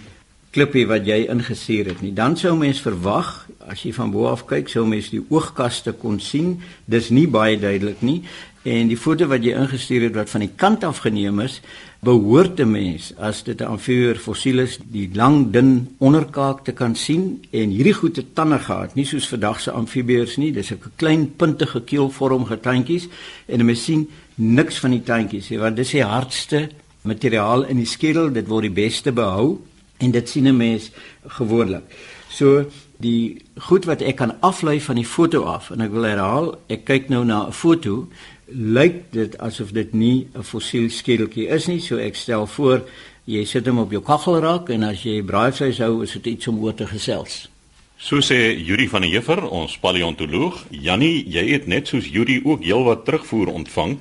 klippie 0.50 0.88
wat 0.88 1.06
jy 1.06 1.28
ingesuur 1.30 1.86
het 1.86 2.02
nie. 2.02 2.14
Dan 2.14 2.38
sou 2.38 2.58
mens 2.58 2.82
verwag 2.82 3.48
as 3.68 3.84
jy 3.84 3.94
van 3.94 4.12
bo 4.12 4.26
af 4.26 4.46
kyk, 4.46 4.70
sou 4.70 4.86
mens 4.88 5.10
die 5.10 5.26
oogkaste 5.30 5.92
kon 5.92 6.20
sien. 6.20 6.62
Dis 6.86 7.10
nie 7.10 7.28
baie 7.28 7.60
duidelik 7.60 8.02
nie 8.02 8.24
en 8.68 8.90
die 8.90 8.98
foto 9.00 9.28
wat 9.32 9.46
jy 9.46 9.54
ingestuur 9.56 10.08
het 10.10 10.16
wat 10.18 10.32
van 10.34 10.44
die 10.44 10.52
kant 10.56 10.84
af 10.84 10.98
geneem 11.06 11.40
is, 11.40 11.62
behoort 12.00 12.60
'n 12.60 12.72
mens 12.72 13.14
as 13.18 13.44
dit 13.44 13.62
'n 13.62 13.66
amfibier 13.66 14.16
fossiel 14.16 14.60
is, 14.60 14.80
die 14.92 15.10
lang 15.14 15.52
dun 15.52 15.96
onderkaak 15.98 16.64
te 16.64 16.72
kan 16.72 16.96
sien 16.96 17.44
en 17.52 17.70
hierdie 17.70 17.94
goeie 17.94 18.34
tande 18.34 18.60
gehad, 18.60 18.96
nie 18.96 19.06
soos 19.06 19.28
vandag 19.28 19.60
se 19.60 19.72
amfibiërs 19.72 20.38
nie, 20.38 20.52
dis 20.52 20.72
'n 20.72 20.80
klein 20.96 21.36
puntige 21.36 21.82
keelvormige 21.84 22.60
tandjies 22.60 23.08
en 23.48 23.66
mens 23.66 23.84
sien 23.84 24.10
niks 24.36 24.80
van 24.80 24.92
die 24.92 25.04
tandjies 25.04 25.50
nie, 25.50 25.60
want 25.60 25.76
dis 25.76 25.92
die 25.92 26.04
hardste 26.04 26.70
materiaal 27.02 27.64
in 27.64 27.78
die 27.78 27.86
skedel, 27.86 28.32
dit 28.32 28.48
word 28.48 28.62
die 28.62 28.84
beste 28.86 29.12
behou 29.12 29.62
en 29.98 30.12
dit 30.12 30.30
sien 30.30 30.48
'n 30.48 30.58
mens 30.58 30.92
gewoonlik. 31.28 31.84
So 32.30 32.66
die 33.00 33.42
goed 33.56 33.86
wat 33.86 34.02
ek 34.02 34.16
kan 34.16 34.36
aflei 34.42 34.82
van 34.82 34.96
die 34.96 35.06
foto 35.06 35.44
af 35.44 35.72
en 35.72 35.82
ek 35.82 35.92
wil 35.92 36.04
herhaal, 36.04 36.58
ek 36.68 36.86
kyk 36.86 37.10
nou 37.10 37.24
na 37.26 37.48
'n 37.48 37.54
foto 37.54 38.08
lyk 38.48 39.12
dit 39.12 39.38
asof 39.38 39.72
dit 39.72 39.94
nie 39.94 40.28
'n 40.36 40.44
fossiel 40.44 40.90
skedeltjie 40.90 41.48
is 41.48 41.68
nie, 41.68 41.80
so 41.80 41.98
ek 41.98 42.16
stel 42.16 42.48
voor 42.48 42.82
jy 43.26 43.46
sit 43.46 43.68
hom 43.68 43.80
op 43.80 43.92
jou 43.92 44.02
kaggelrak 44.02 44.70
en 44.70 44.84
as 44.84 45.04
jy 45.04 45.22
braaivleis 45.22 45.78
hou, 45.78 46.04
is 46.04 46.14
dit 46.14 46.26
iets 46.26 46.48
om 46.48 46.64
oor 46.64 46.74
te 46.74 46.88
gesels. 46.88 47.50
So 47.98 48.22
sê 48.22 48.54
Yuri 48.54 48.88
van 48.88 49.02
der 49.02 49.10
Heever, 49.10 49.50
ons 49.50 49.78
paleontoloog. 49.78 50.66
Jannie, 50.70 51.26
jy 51.26 51.48
het 51.50 51.68
net 51.68 51.88
soos 51.88 52.08
Yuri 52.08 52.42
ook 52.46 52.64
heelwat 52.64 53.06
terugvoer 53.06 53.48
ontvang 53.48 53.98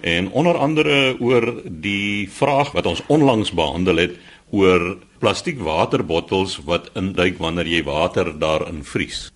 en 0.00 0.30
onder 0.30 0.56
andere 0.56 1.16
oor 1.20 1.62
die 1.64 2.28
vraag 2.30 2.72
wat 2.72 2.86
ons 2.86 3.02
onlangs 3.08 3.52
behandel 3.52 3.96
het 3.96 4.16
oor 4.50 4.96
plastiek 5.18 5.58
waterbottels 5.58 6.60
wat 6.64 6.90
induik 6.94 7.38
wanneer 7.38 7.66
jy 7.66 7.82
water 7.84 8.32
daarin 8.38 8.84
vries. 8.84 9.28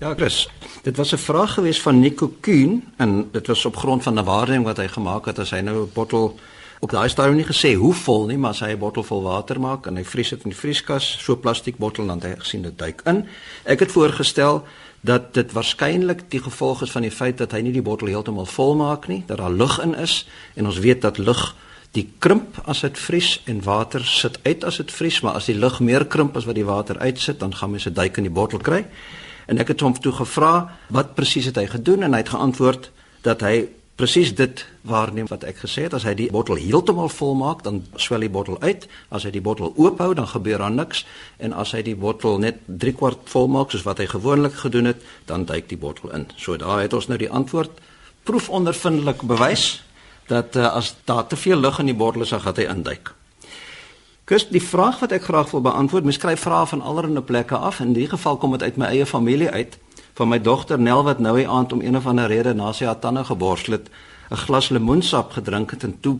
Ja, 0.00 0.14
Chris. 0.14 0.48
Dit 0.82 0.96
was 0.96 1.12
'n 1.12 1.16
vraag 1.16 1.54
geweest 1.54 1.80
van 1.80 1.98
Nico 1.98 2.34
Kuhn 2.40 2.92
en 2.96 3.28
dit 3.32 3.46
was 3.46 3.64
op 3.64 3.76
grond 3.76 4.02
van 4.02 4.18
'n 4.18 4.24
waarneming 4.24 4.64
wat 4.64 4.76
hy 4.76 4.88
gemaak 4.88 5.24
het 5.24 5.38
as 5.38 5.50
hy 5.50 5.60
nou 5.60 5.82
'n 5.82 5.90
bottel 5.92 6.38
op 6.78 6.90
daai 6.90 7.08
stadium 7.08 7.36
nie 7.36 7.44
gesê 7.44 7.74
hoe 7.74 7.94
vol 7.94 8.26
nie, 8.26 8.38
maar 8.38 8.50
as 8.50 8.60
hy 8.60 8.70
'n 8.70 8.78
bottel 8.78 9.02
vol 9.02 9.22
water 9.22 9.60
maak 9.60 9.86
en 9.86 9.96
hy 9.96 10.04
vries 10.04 10.28
dit 10.28 10.42
in 10.42 10.50
die 10.50 10.58
vrieskas, 10.58 11.18
so 11.20 11.32
'n 11.32 11.40
plastiek 11.40 11.76
bottel 11.76 12.06
dan 12.06 12.20
hy 12.20 12.34
gesien 12.38 12.62
dit 12.62 12.78
duik 12.78 13.00
in. 13.04 13.26
Ek 13.64 13.78
het 13.80 13.92
voorgestel 13.92 14.66
dat 15.00 15.34
dit 15.34 15.52
waarskynlik 15.52 16.30
die 16.30 16.40
gevolg 16.42 16.82
is 16.82 16.90
van 16.90 17.02
die 17.02 17.10
feit 17.10 17.38
dat 17.38 17.52
hy 17.52 17.60
nie 17.60 17.72
die 17.72 17.82
bottel 17.82 18.06
heeltemal 18.06 18.46
vol 18.46 18.74
maak 18.74 19.08
nie, 19.08 19.22
dat 19.26 19.36
daar 19.36 19.52
lug 19.52 19.82
in 19.82 19.94
is 19.94 20.28
en 20.54 20.66
ons 20.66 20.78
weet 20.78 21.00
dat 21.00 21.18
lug 21.18 21.56
die 21.90 22.12
krimp 22.18 22.60
as 22.64 22.80
dit 22.80 22.98
vries 22.98 23.40
en 23.44 23.62
water 23.62 24.04
sit 24.04 24.38
uit 24.42 24.64
as 24.64 24.76
dit 24.76 24.92
vries, 24.92 25.20
maar 25.20 25.32
as 25.34 25.46
die 25.46 25.58
lug 25.58 25.80
meer 25.80 26.06
krimp 26.06 26.36
as 26.36 26.44
wat 26.44 26.54
die 26.54 26.64
water 26.64 26.98
uitsit, 26.98 27.40
dan 27.40 27.54
gaan 27.54 27.70
mens 27.70 27.86
'n 27.86 27.92
duik 27.92 28.16
in 28.16 28.22
die 28.22 28.32
bottel 28.32 28.58
kry 28.58 28.86
en 29.48 29.58
ek 29.58 29.72
het 29.74 29.82
hom 29.84 29.96
toe 29.96 30.12
gevra 30.12 30.52
wat 30.94 31.16
presies 31.16 31.48
het 31.48 31.58
hy 31.60 31.66
gedoen? 31.72 32.04
En 32.06 32.14
hy 32.14 32.22
het 32.22 32.34
geantwoord 32.34 32.90
dat 33.24 33.42
hy 33.44 33.68
presies 33.98 34.30
dit 34.38 34.60
waarneem 34.86 35.26
wat 35.30 35.42
ek 35.48 35.64
gesê 35.64 35.88
het. 35.88 35.96
As 35.96 36.06
hy 36.06 36.14
die 36.18 36.28
bottel 36.32 36.60
heeltemal 36.60 37.10
vol 37.10 37.34
maak 37.40 37.64
dan 37.66 37.80
swel 37.98 38.22
die 38.22 38.30
bottel 38.32 38.60
uit. 38.62 38.86
As 39.10 39.26
hy 39.26 39.32
die 39.34 39.42
bottel 39.42 39.72
oop 39.74 39.98
hou 40.04 40.12
dan 40.14 40.30
gebeur 40.30 40.62
daar 40.62 40.74
niks. 40.74 41.02
En 41.42 41.56
as 41.56 41.74
hy 41.74 41.82
die 41.86 41.96
bottel 41.98 42.38
net 42.44 42.62
3 42.68 42.94
kwart 43.00 43.26
vol 43.32 43.50
maak 43.50 43.74
soos 43.74 43.86
wat 43.88 43.98
hy 44.02 44.06
gewoonlik 44.12 44.60
gedoen 44.62 44.92
het 44.92 45.02
dan 45.30 45.48
duik 45.50 45.68
die 45.72 45.80
bottel 45.80 46.14
in. 46.14 46.28
So 46.38 46.56
daar 46.60 46.84
het 46.84 46.94
ons 46.94 47.10
nou 47.10 47.18
die 47.18 47.30
antwoord. 47.30 47.74
Proefondervindelik 48.28 49.26
bewys 49.26 49.82
dat 50.28 50.56
uh, 50.56 50.70
as 50.76 50.94
daar 51.08 51.26
te 51.26 51.36
veel 51.40 51.58
lug 51.58 51.80
in 51.80 51.90
die 51.90 51.98
bottel 51.98 52.22
is 52.22 52.36
dan 52.36 52.44
gaan 52.44 52.60
hy 52.60 52.68
induik 52.68 53.17
Kus 54.28 54.44
die 54.52 54.60
vraag 54.60 54.98
wat 55.00 55.12
ek 55.16 55.24
graag 55.24 55.54
wil 55.54 55.62
beantwoord, 55.64 56.04
mens 56.04 56.18
skryf 56.20 56.42
vrae 56.44 56.66
van 56.68 56.82
allerlei 56.84 57.22
plekke 57.24 57.56
af. 57.56 57.78
In 57.80 57.94
die 57.96 58.08
geval 58.08 58.36
kom 58.36 58.52
dit 58.52 58.62
uit 58.62 58.76
my 58.76 58.90
eie 58.92 59.06
familie 59.08 59.48
uit, 59.48 59.78
van 60.18 60.28
my 60.28 60.36
dogter 60.36 60.76
Nel 60.78 61.00
wat 61.06 61.22
nou 61.24 61.32
die 61.38 61.48
aand 61.48 61.72
om 61.72 61.80
een 61.80 61.96
of 61.96 62.06
ander 62.06 62.28
rede 62.28 62.52
na 62.54 62.72
sy 62.76 62.92
tande 63.00 63.24
geborsel 63.24 63.78
het, 63.78 63.88
'n 64.30 64.36
glas 64.36 64.68
lemoensap 64.68 65.32
gedrink 65.32 65.70
het 65.70 65.84
en 65.84 65.96
toe 66.00 66.18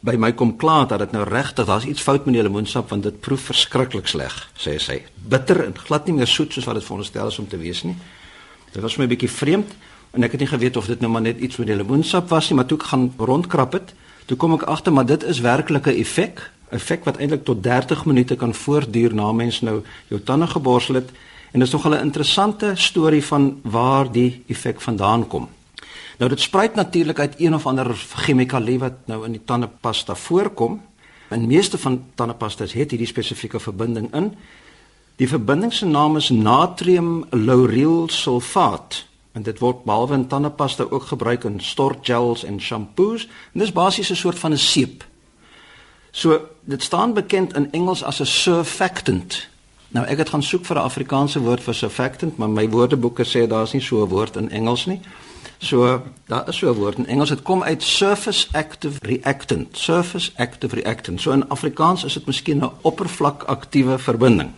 by 0.00 0.14
my 0.16 0.32
kom 0.32 0.56
klaar 0.56 0.86
dat 0.88 0.98
dit 0.98 1.12
nou 1.12 1.24
regtig, 1.24 1.66
daar's 1.66 1.84
iets 1.84 2.02
fout 2.02 2.24
met 2.24 2.34
die 2.34 2.42
lemoensap 2.42 2.88
want 2.88 3.02
dit 3.02 3.20
proef 3.20 3.40
verskriklik 3.40 4.06
sleg, 4.06 4.48
sê 4.56 4.78
sy. 4.78 5.02
Bitter 5.28 5.64
en 5.64 5.78
glad 5.78 6.06
nie 6.06 6.14
meer 6.14 6.26
soet 6.26 6.52
soos 6.52 6.64
wat 6.64 6.74
dit 6.74 6.84
veronderstel 6.84 7.26
is 7.26 7.38
om 7.38 7.48
te 7.48 7.58
wees 7.58 7.82
nie. 7.82 7.96
Dit 8.72 8.82
was 8.82 8.96
my 8.96 9.04
'n 9.04 9.08
bietjie 9.08 9.30
vreemd 9.30 9.72
en 10.12 10.22
ek 10.22 10.30
het 10.32 10.40
nie 10.40 10.48
geweet 10.48 10.76
of 10.76 10.86
dit 10.86 11.00
nou 11.00 11.12
maar 11.12 11.22
net 11.22 11.38
iets 11.38 11.56
met 11.56 11.66
die 11.66 11.76
lemoensap 11.76 12.28
was 12.28 12.48
nie, 12.48 12.56
maar 12.56 12.66
toe 12.66 12.78
ek 12.78 12.84
gaan 12.84 13.12
rondkrap 13.18 13.72
het, 13.72 13.94
toe 14.24 14.36
kom 14.36 14.54
ek 14.54 14.62
agter 14.62 14.92
maar 14.92 15.06
dit 15.06 15.22
is 15.22 15.40
werklik 15.40 15.86
'n 15.86 16.00
effek 16.00 16.50
effek 16.70 17.04
wat 17.04 17.16
eintlik 17.16 17.44
tot 17.44 17.62
30 17.62 18.04
minute 18.04 18.36
kan 18.36 18.54
voortduur 18.54 19.14
na 19.14 19.32
mens 19.32 19.60
nou 19.60 19.82
jou 20.08 20.20
tande 20.20 20.46
geborsel 20.46 20.94
het 20.94 21.10
en 21.52 21.60
dit 21.60 21.68
is 21.68 21.74
nog 21.74 21.86
'n 21.86 22.02
interessante 22.02 22.72
storie 22.74 23.24
van 23.24 23.60
waar 23.62 24.12
die 24.12 24.42
effek 24.46 24.80
vandaan 24.80 25.26
kom. 25.26 25.48
Nou 26.18 26.30
dit 26.30 26.40
spruit 26.40 26.74
natuurlik 26.74 27.18
uit 27.18 27.34
een 27.36 27.54
of 27.54 27.66
ander 27.66 27.94
chemikalie 28.14 28.78
wat 28.78 28.92
nou 29.04 29.24
in 29.24 29.32
die 29.32 29.44
tandepasta 29.44 30.14
voorkom. 30.14 30.80
En 31.28 31.46
meeste 31.46 31.78
van 31.78 32.04
tandepastas 32.14 32.72
het 32.72 32.90
hierdie 32.90 33.08
spesifieke 33.08 33.60
verbinding 33.60 34.14
in. 34.14 34.34
Die 35.16 35.28
verbinding 35.28 35.72
se 35.72 35.86
naam 35.86 36.16
is 36.16 36.28
natrium 36.28 37.24
lauryl 37.30 38.08
sulfaat 38.08 39.04
en 39.32 39.42
dit 39.42 39.58
word 39.58 39.84
behalwe 39.84 40.14
in 40.14 40.26
tandepasta 40.26 40.86
ook 40.90 41.02
gebruik 41.02 41.44
in 41.44 41.60
stortgels 41.60 42.44
en 42.44 42.60
shampoos. 42.60 43.28
En 43.52 43.60
dis 43.60 43.72
basies 43.72 44.10
'n 44.10 44.16
soort 44.16 44.38
van 44.38 44.52
'n 44.52 44.58
seep 44.58 45.04
So 46.16 46.48
dit 46.64 46.82
staan 46.82 47.12
bekend 47.12 47.54
in 47.54 47.72
Engels 47.72 48.02
as 48.02 48.20
'n 48.20 48.24
surfactant. 48.24 49.48
Nou 49.88 50.06
ek 50.06 50.18
het 50.18 50.28
gaan 50.28 50.42
soek 50.42 50.64
vir 50.64 50.76
'n 50.76 50.82
Afrikaanse 50.82 51.40
woord 51.40 51.62
vir 51.62 51.74
surfactant, 51.74 52.36
maar 52.36 52.50
my 52.50 52.68
woordeboeke 52.68 53.24
sê 53.24 53.46
daar's 53.46 53.72
nie 53.72 53.82
so 53.82 54.02
'n 54.02 54.08
woord 54.08 54.36
in 54.36 54.50
Engels 54.50 54.86
nie. 54.86 55.00
So 55.58 56.02
daar 56.26 56.48
is 56.48 56.56
so 56.56 56.70
'n 56.70 56.76
woord 56.76 56.98
in 56.98 57.06
Engels. 57.06 57.28
Dit 57.28 57.42
kom 57.42 57.62
uit 57.62 57.82
surface 57.82 58.48
active 58.52 58.98
reactant. 59.00 59.78
Surface 59.78 60.32
active 60.36 60.74
reactant. 60.74 61.20
So 61.20 61.30
in 61.30 61.48
Afrikaans 61.48 62.04
is 62.04 62.12
dit 62.12 62.26
miskien 62.26 62.58
'n 62.64 62.70
oppervlakaktiewe 62.80 63.98
verbinding. 63.98 64.50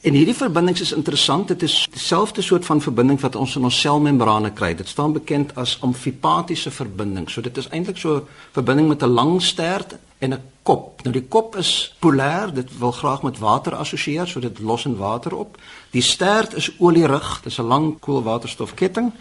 En 0.00 0.14
hierdie 0.16 0.34
verbindings 0.34 0.80
is 0.80 0.92
interessant. 0.96 1.48
Dit 1.48 1.62
is 1.62 1.88
dieselfde 1.92 2.42
soort 2.42 2.64
van 2.64 2.80
verbinding 2.80 3.18
wat 3.20 3.36
ons 3.36 3.56
in 3.56 3.66
ons 3.68 3.80
selmembrane 3.80 4.52
kry. 4.56 4.70
Dit 4.74 4.88
staan 4.88 5.12
bekend 5.12 5.52
as 5.60 5.74
amfipatiese 5.84 6.70
verbinding. 6.72 7.26
So 7.28 7.44
dit 7.44 7.56
is 7.56 7.68
eintlik 7.68 7.98
so 8.00 8.14
'n 8.16 8.26
verbinding 8.52 8.88
met 8.88 9.02
'n 9.02 9.12
lang 9.12 9.42
stert 9.42 9.96
en 10.18 10.32
'n 10.32 10.42
kop. 10.62 11.02
Nou 11.02 11.12
die 11.12 11.28
kop 11.28 11.56
is 11.56 11.94
polêr. 11.98 12.54
Dit 12.54 12.78
wil 12.78 12.92
graag 12.92 13.22
met 13.22 13.38
water 13.38 13.74
assosieer, 13.74 14.26
so 14.26 14.40
dit 14.40 14.58
los 14.58 14.84
in 14.84 14.96
water 14.96 15.34
op. 15.34 15.58
Die 15.90 16.02
stert 16.02 16.54
is 16.54 16.70
olierig. 16.78 17.40
Dit 17.42 17.52
is 17.52 17.58
'n 17.58 17.66
lang 17.66 17.98
koolwaterstofketting 17.98 19.12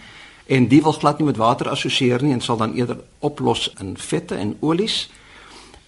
en 0.46 0.68
die 0.68 0.82
wil 0.82 0.92
glad 0.92 1.18
nie 1.18 1.28
met 1.28 1.38
water 1.38 1.70
assosieer 1.70 2.24
nie 2.24 2.34
en 2.34 2.42
sal 2.42 2.58
dan 2.58 2.74
eerder 2.74 2.98
oplos 3.20 3.74
in 3.80 3.98
vette 3.98 4.36
en 4.36 4.58
olies. 4.60 5.10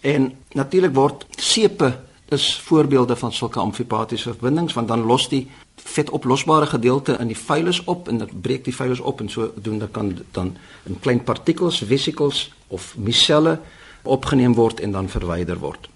En 0.02 0.38
natuurlik 0.52 0.94
word 0.94 1.26
sepe 1.30 2.00
is 2.32 2.60
voorbeelde 2.64 3.16
van 3.16 3.34
sulke 3.34 3.60
amfipatiese 3.60 4.30
verbindings 4.30 4.74
want 4.74 4.88
dan 4.88 5.04
los 5.04 5.28
die 5.30 5.48
vetoplosbare 5.76 6.66
gedeelte 6.66 7.18
in 7.20 7.28
die 7.28 7.38
veiles 7.38 7.84
op 7.84 8.08
en 8.08 8.22
dit 8.22 8.42
breek 8.42 8.64
die 8.64 8.76
veiles 8.76 9.00
op 9.00 9.20
en 9.22 9.30
so 9.30 9.52
doen 9.56 9.80
dan 9.80 9.92
kan 9.92 10.12
dan 10.32 10.54
in 10.84 11.00
klein 11.00 11.24
partikels, 11.24 11.82
vesicles 11.88 12.52
of 12.68 12.94
miselle 12.98 13.60
opgeneem 14.04 14.54
word 14.56 14.80
en 14.80 14.92
dan 14.92 15.10
verwyder 15.10 15.60
word. 15.60 15.90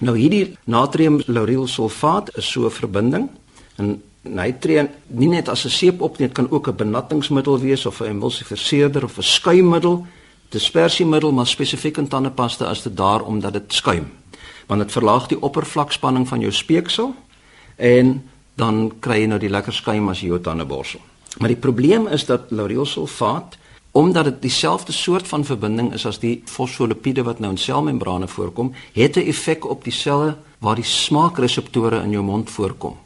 Nou 0.00 0.18
hierdie 0.18 0.56
natrium 0.64 1.22
lauryl 1.26 1.66
sulfaat 1.66 2.36
is 2.36 2.50
so 2.50 2.66
'n 2.66 2.70
verbinding 2.70 3.30
en 3.76 4.02
hy 4.24 4.52
tree 4.52 4.88
nie 5.06 5.28
net 5.28 5.48
as 5.48 5.64
'n 5.64 5.70
seep 5.70 6.00
op 6.00 6.18
nie, 6.18 6.26
dit 6.26 6.36
kan 6.36 6.50
ook 6.50 6.68
'n 6.68 6.76
benattingsmiddel 6.76 7.58
wees 7.58 7.86
of 7.86 8.00
'n 8.00 8.04
emulsifiseerder 8.04 9.04
of 9.04 9.16
'n 9.16 9.22
skuimmiddel, 9.22 10.06
dispersiemiddel, 10.48 11.32
maar 11.32 11.46
spesifiek 11.46 11.96
in 11.96 12.08
tandepasta 12.08 12.70
is 12.70 12.82
dit 12.82 12.96
daar 12.96 13.22
omdat 13.22 13.52
dit 13.52 13.72
skuim 13.72 14.10
want 14.66 14.80
dit 14.80 14.92
verlaag 14.92 15.26
die 15.28 15.40
oppervlakspanning 15.40 16.28
van 16.28 16.40
jou 16.40 16.52
speeksel 16.52 17.14
en 17.76 18.22
dan 18.54 18.92
kry 19.00 19.20
jy 19.20 19.26
nou 19.26 19.38
die 19.38 19.50
lekker 19.50 19.72
skuim 19.74 20.08
as 20.08 20.20
jy 20.20 20.28
jou 20.28 20.40
tande 20.40 20.64
borsel. 20.64 21.00
Maar 21.38 21.48
die 21.48 21.60
probleem 21.60 22.06
is 22.06 22.26
dat 22.26 22.50
lauryelsulfaat 22.50 23.58
omdat 23.94 24.24
dit 24.24 24.42
dieselfde 24.42 24.92
soort 24.92 25.28
van 25.28 25.44
verbinding 25.44 25.92
is 25.94 26.06
as 26.06 26.18
die 26.18 26.42
fosfolipiede 26.50 27.22
wat 27.22 27.38
nou 27.38 27.52
in 27.54 27.58
selmembrane 27.58 28.26
voorkom, 28.26 28.72
het 28.92 29.16
'n 29.16 29.28
effek 29.28 29.64
op 29.70 29.84
die 29.84 29.92
selle 29.92 30.36
waar 30.58 30.74
die 30.74 30.84
smaakreseptore 30.84 32.02
in 32.02 32.10
jou 32.10 32.22
mond 32.22 32.50
voorkom. 32.50 32.96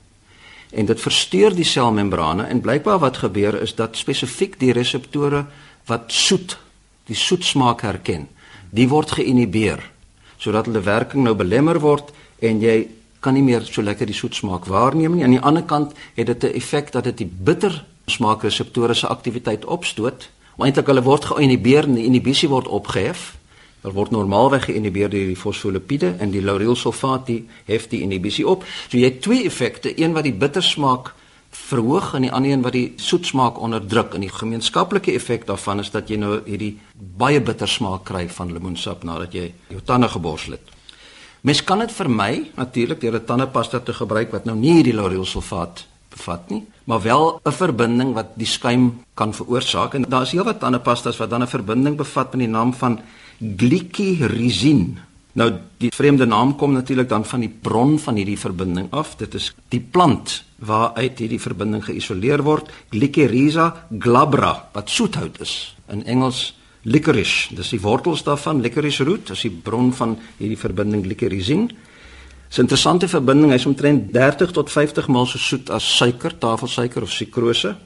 en 0.71 0.87
dit 0.87 1.01
versteur 1.01 1.55
die 1.57 1.65
selmembrane 1.65 2.45
en 2.45 2.61
blykbaar 2.61 2.99
wat 2.99 3.17
gebeur 3.17 3.57
is 3.63 3.75
dat 3.75 3.97
spesifiek 3.97 4.59
die 4.61 4.73
reseptore 4.73 5.45
wat 5.89 6.13
soet, 6.13 6.59
die 7.09 7.17
soetsmaak 7.17 7.83
herken, 7.83 8.27
die 8.71 8.89
word 8.89 9.15
geïnhibeer 9.17 9.81
sodat 10.39 10.67
hulle 10.67 10.81
werking 10.81 11.25
nou 11.25 11.35
belemmer 11.35 11.81
word 11.81 12.13
en 12.39 12.61
jy 12.63 12.89
kan 13.21 13.35
nie 13.35 13.43
meer 13.43 13.65
so 13.67 13.83
lekker 13.83 14.07
die 14.07 14.17
soetsmaak 14.17 14.69
waarneem 14.71 15.17
nie. 15.17 15.25
Aan 15.27 15.37
die 15.37 15.43
ander 15.43 15.63
kant 15.67 15.95
het 16.15 16.27
dit 16.27 16.45
'n 16.45 16.55
effek 16.55 16.93
dat 16.93 17.05
dit 17.05 17.17
die 17.19 17.31
bitter 17.31 17.85
smaakreseptore 18.07 18.95
se 18.95 19.07
aktiwiteit 19.07 19.65
opstoot. 19.65 20.31
Eintlik 20.59 20.87
hulle 20.87 21.03
word 21.03 21.25
geïnhibeer 21.25 21.85
en 21.85 21.95
die 21.95 22.05
inhibisie 22.05 22.49
word 22.49 22.69
opgehef. 22.69 23.37
Hulle 23.83 23.95
word 23.95 24.11
normaalweg 24.11 24.65
geïnhibeer 24.65 25.11
deur 25.11 25.27
die 25.27 25.37
fosfolipiede 25.37 26.15
en 26.19 26.31
die 26.31 26.43
laurylsulfaat 26.43 27.27
die 27.27 27.49
hef 27.65 27.89
die 27.89 28.01
inhibisie 28.01 28.47
op. 28.49 28.65
So 28.89 28.99
jy 28.99 29.05
het 29.05 29.23
twee 29.23 29.45
effekte, 29.45 29.93
een 30.01 30.13
wat 30.13 30.25
die 30.25 30.35
bittersmaak 30.35 31.15
verhoog 31.69 32.15
en 32.15 32.23
die 32.23 32.33
ander 32.33 32.51
een 32.51 32.63
wat 32.63 32.73
die 32.73 32.93
soetsmaak 32.97 33.59
onderdruk. 33.61 34.15
En 34.15 34.21
die 34.21 34.33
gemeenskaplike 34.33 35.13
effek 35.13 35.47
daarvan 35.47 35.81
is 35.81 35.91
dat 35.91 36.09
jy 36.09 36.17
nou 36.17 36.41
hierdie 36.47 36.79
baie 36.95 37.41
bitter 37.41 37.69
smaak 37.69 38.05
kry 38.05 38.29
van 38.29 38.53
lemoensap 38.53 39.05
nadat 39.05 39.35
jy 39.35 39.53
jou 39.69 39.83
tande 39.85 40.09
geborsel 40.09 40.53
het. 40.59 40.75
Mens 41.41 41.63
kan 41.65 41.79
dit 41.79 41.93
vermy 41.93 42.51
natuurlik 42.57 43.01
deur 43.01 43.15
'n 43.15 43.25
tandepasta 43.25 43.81
te 43.81 43.93
gebruik 43.93 44.33
wat 44.33 44.45
nou 44.45 44.57
nie 44.57 44.73
hierdie 44.73 44.95
laurylsulfaat 44.95 45.87
bevat 46.11 46.51
nie, 46.51 46.67
maar 46.85 47.03
wel 47.03 47.41
'n 47.45 47.53
verbinding 47.53 48.15
wat 48.15 48.27
die 48.35 48.47
skuim 48.47 49.05
kan 49.15 49.35
veroorsaak. 49.35 49.95
En 49.95 50.03
daar 50.09 50.23
is 50.23 50.33
heelwat 50.33 50.61
tandepastas 50.61 51.17
wat 51.17 51.31
dan 51.31 51.43
'n 51.43 51.47
verbinding 51.47 51.97
bevat 51.97 52.33
met 52.33 52.41
die 52.41 52.49
naam 52.49 52.75
van 52.75 53.01
glycyrrhizin. 53.57 54.99
Nou 55.39 55.49
die 55.79 55.91
vreemde 55.95 56.27
naam 56.27 56.57
kom 56.59 56.73
natuurlik 56.75 57.09
dan 57.09 57.25
van 57.25 57.45
die 57.45 57.53
bron 57.63 57.99
van 58.03 58.17
hierdie 58.19 58.39
verbinding 58.39 58.89
af. 58.91 59.15
Dit 59.21 59.37
is 59.39 59.53
die 59.71 59.81
plant 59.81 60.41
waaruit 60.67 61.21
hierdie 61.23 61.41
verbinding 61.41 61.85
geïsoleer 61.87 62.43
word, 62.43 62.71
Glycyrrhiza 62.91 63.69
glabra, 64.03 64.55
wat 64.75 64.91
soethout 64.91 65.39
is. 65.45 65.77
In 65.93 66.03
Engels 66.05 66.57
licorice. 66.83 67.55
Dis 67.55 67.71
die 67.75 67.83
wortels 67.83 68.25
daarvan, 68.27 68.63
licorice 68.65 69.07
root, 69.07 69.31
is 69.31 69.45
die 69.47 69.53
bron 69.53 69.93
van 69.95 70.17
hierdie 70.41 70.59
verbinding 70.59 71.05
glycyrrhizin. 71.07 71.69
'n 71.69 72.63
Interessante 72.65 73.09
verbinding, 73.09 73.53
hy's 73.53 73.67
omtrent 73.67 74.13
30 74.13 74.51
tot 74.57 74.71
50 74.71 75.09
maal 75.09 75.27
so 75.27 75.39
soet 75.39 75.71
as 75.71 75.85
suiker, 75.97 76.39
tafelsuiker 76.39 77.03
of 77.03 77.13
sukrose. 77.13 77.77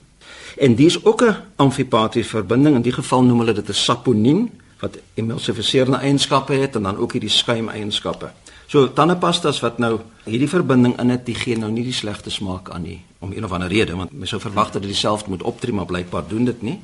En 0.56 0.74
dis 0.74 1.04
ook 1.04 1.22
'n 1.22 1.36
amfipatiese 1.56 2.28
verbinding. 2.28 2.76
In 2.76 2.82
die 2.82 2.92
geval 2.92 3.22
noem 3.22 3.38
hulle 3.38 3.54
dit 3.54 3.68
'n 3.68 3.74
saponien 3.74 4.50
wat 4.82 4.98
emulsifiserende 5.14 6.00
eienskappe 6.02 6.56
het 6.58 6.76
en 6.76 6.88
dan 6.88 6.98
ook 6.98 7.14
hierdie 7.14 7.30
skuim 7.30 7.68
eienskappe. 7.70 8.32
So 8.66 8.88
tandepastas 8.96 9.60
wat 9.62 9.78
nou 9.78 9.98
hierdie 10.24 10.48
verbinding 10.50 10.96
in 11.00 11.12
het, 11.12 11.26
die 11.26 11.36
gee 11.38 11.58
nou 11.58 11.70
nie 11.70 11.84
die 11.86 11.94
slegte 11.94 12.30
smaak 12.30 12.72
aan 12.74 12.86
nie 12.88 12.98
om 13.22 13.32
een 13.32 13.44
of 13.46 13.52
ander 13.54 13.70
rede 13.70 13.94
want 13.96 14.12
mens 14.12 14.32
sou 14.34 14.40
verwag 14.42 14.72
dat 14.74 14.82
dit 14.82 14.90
dieselfde 14.90 15.30
moet 15.30 15.44
optree 15.46 15.74
maar 15.74 15.86
blykbaar 15.86 16.26
doen 16.28 16.48
dit 16.48 16.62
nie 16.62 16.80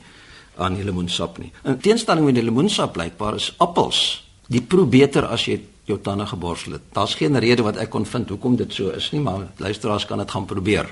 aan 0.59 0.75
die 0.79 0.85
lemoensap 0.85 1.39
nie. 1.43 1.51
In 1.65 1.79
teenstelling 1.83 2.27
met 2.27 2.39
die 2.39 2.45
lemoensap 2.45 2.93
blykbaar 2.95 3.39
is 3.39 3.51
appels 3.59 4.03
die 4.49 4.63
proe 4.63 4.87
beter 4.87 5.27
as 5.29 5.45
jy 5.49 5.59
jou 5.89 5.99
tande 6.05 6.27
geborsel 6.29 6.77
het. 6.77 6.89
Daar's 6.93 7.17
geen 7.17 7.39
rede 7.41 7.65
wat 7.65 7.81
ek 7.81 7.91
kon 7.93 8.07
vind 8.07 8.29
hoekom 8.33 8.57
dit 8.61 8.73
so 8.75 8.93
is 8.93 9.11
nie, 9.13 9.21
maar 9.25 9.47
luisteraars 9.57 10.07
kan 10.09 10.21
dit 10.21 10.31
gaan 10.31 10.47
probeer. 10.49 10.89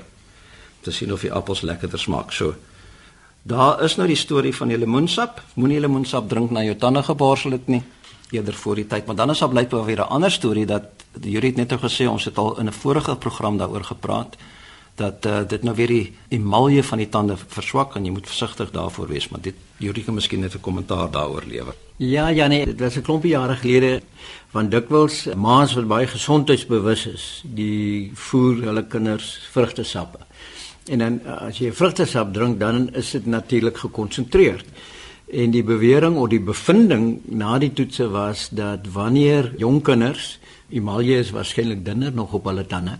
Te 0.81 0.91
sien 0.91 1.13
of 1.13 1.21
die 1.25 1.33
appels 1.33 1.61
lekkerder 1.61 1.99
smaak. 2.01 2.33
So 2.33 2.55
Daar 3.47 3.83
is 3.83 3.93
nou 3.95 4.07
die 4.09 4.17
storie 4.19 4.51
van 4.55 4.67
die 4.67 4.77
lemoensap. 4.77 5.37
Moenie 5.55 5.79
lemoensap 5.79 6.25
drink 6.27 6.51
na 6.51 6.65
jou 6.65 6.73
tande 6.75 6.99
geborsel 7.03 7.53
het 7.55 7.69
nie 7.71 7.79
eerder 8.35 8.53
voor 8.53 8.75
die 8.75 8.87
tyd, 8.91 9.05
maar 9.07 9.15
dan 9.15 9.31
is 9.31 9.39
daar 9.39 9.53
blykbaar 9.53 9.85
weer 9.85 10.01
'n 10.03 10.09
ander 10.15 10.31
storie 10.31 10.65
dat 10.65 10.83
Jurie 11.21 11.49
het 11.49 11.57
net 11.57 11.69
nou 11.69 11.79
gesê 11.79 12.09
ons 12.09 12.25
het 12.25 12.37
al 12.37 12.59
in 12.59 12.67
'n 12.67 12.73
vorige 12.73 13.15
program 13.15 13.57
daaroor 13.57 13.83
gepraat 13.83 14.35
dat 14.95 15.25
uh, 15.25 15.39
dit 15.47 15.63
nou 15.63 15.75
weer 15.75 15.87
die 15.87 16.15
emalje 16.27 16.83
van 16.83 16.97
die 16.97 17.09
tande 17.09 17.37
verswak 17.47 17.95
en 17.95 18.05
jy 18.05 18.11
moet 18.11 18.27
versigtig 18.27 18.71
daarvoor 18.71 19.07
wees, 19.07 19.29
maar 19.29 19.41
dit 19.41 19.55
Jurie 19.77 20.03
kan 20.03 20.13
miskien 20.13 20.39
net 20.39 20.53
'n 20.53 20.59
kommentaar 20.59 21.11
daaroor 21.11 21.43
lewer. 21.47 21.75
Ja, 21.95 22.27
ja 22.27 22.47
nee, 22.47 22.65
dit 22.65 22.79
was 22.79 22.95
'n 22.95 23.01
klompie 23.01 23.31
jare 23.31 23.55
gelede 23.55 24.01
van 24.49 24.69
dikwels 24.69 25.27
ma's 25.35 25.73
wat 25.73 25.87
baie 25.87 26.07
gesondheidsbewus 26.07 27.05
is, 27.05 27.43
die 27.43 28.11
voer 28.13 28.63
hulle 28.63 28.87
kinders 28.87 29.39
vrugtesappe. 29.51 30.26
En 30.87 30.99
dan 31.03 31.19
eh, 31.23 31.41
as 31.49 31.59
jy 31.59 31.71
vrugtesap 31.75 32.33
drink, 32.33 32.59
dan 32.59 32.87
is 32.95 33.11
dit 33.11 33.25
natuurlik 33.25 33.77
gekonsentreerd. 33.77 34.65
En 35.27 35.51
die 35.51 35.63
bewering 35.63 36.15
of 36.15 36.29
die 36.31 36.39
bevinding 36.39 37.17
na 37.35 37.57
die 37.59 37.73
toetse 37.75 38.07
was 38.13 38.47
dat 38.55 38.87
wanneer 38.93 39.51
jong 39.59 39.81
kinders, 39.83 40.37
emalje 40.71 41.17
is 41.19 41.33
waarskynlik 41.35 41.83
dunner 41.83 42.13
nog 42.15 42.33
op 42.35 42.47
hulle 42.47 42.63
tande, 42.67 42.95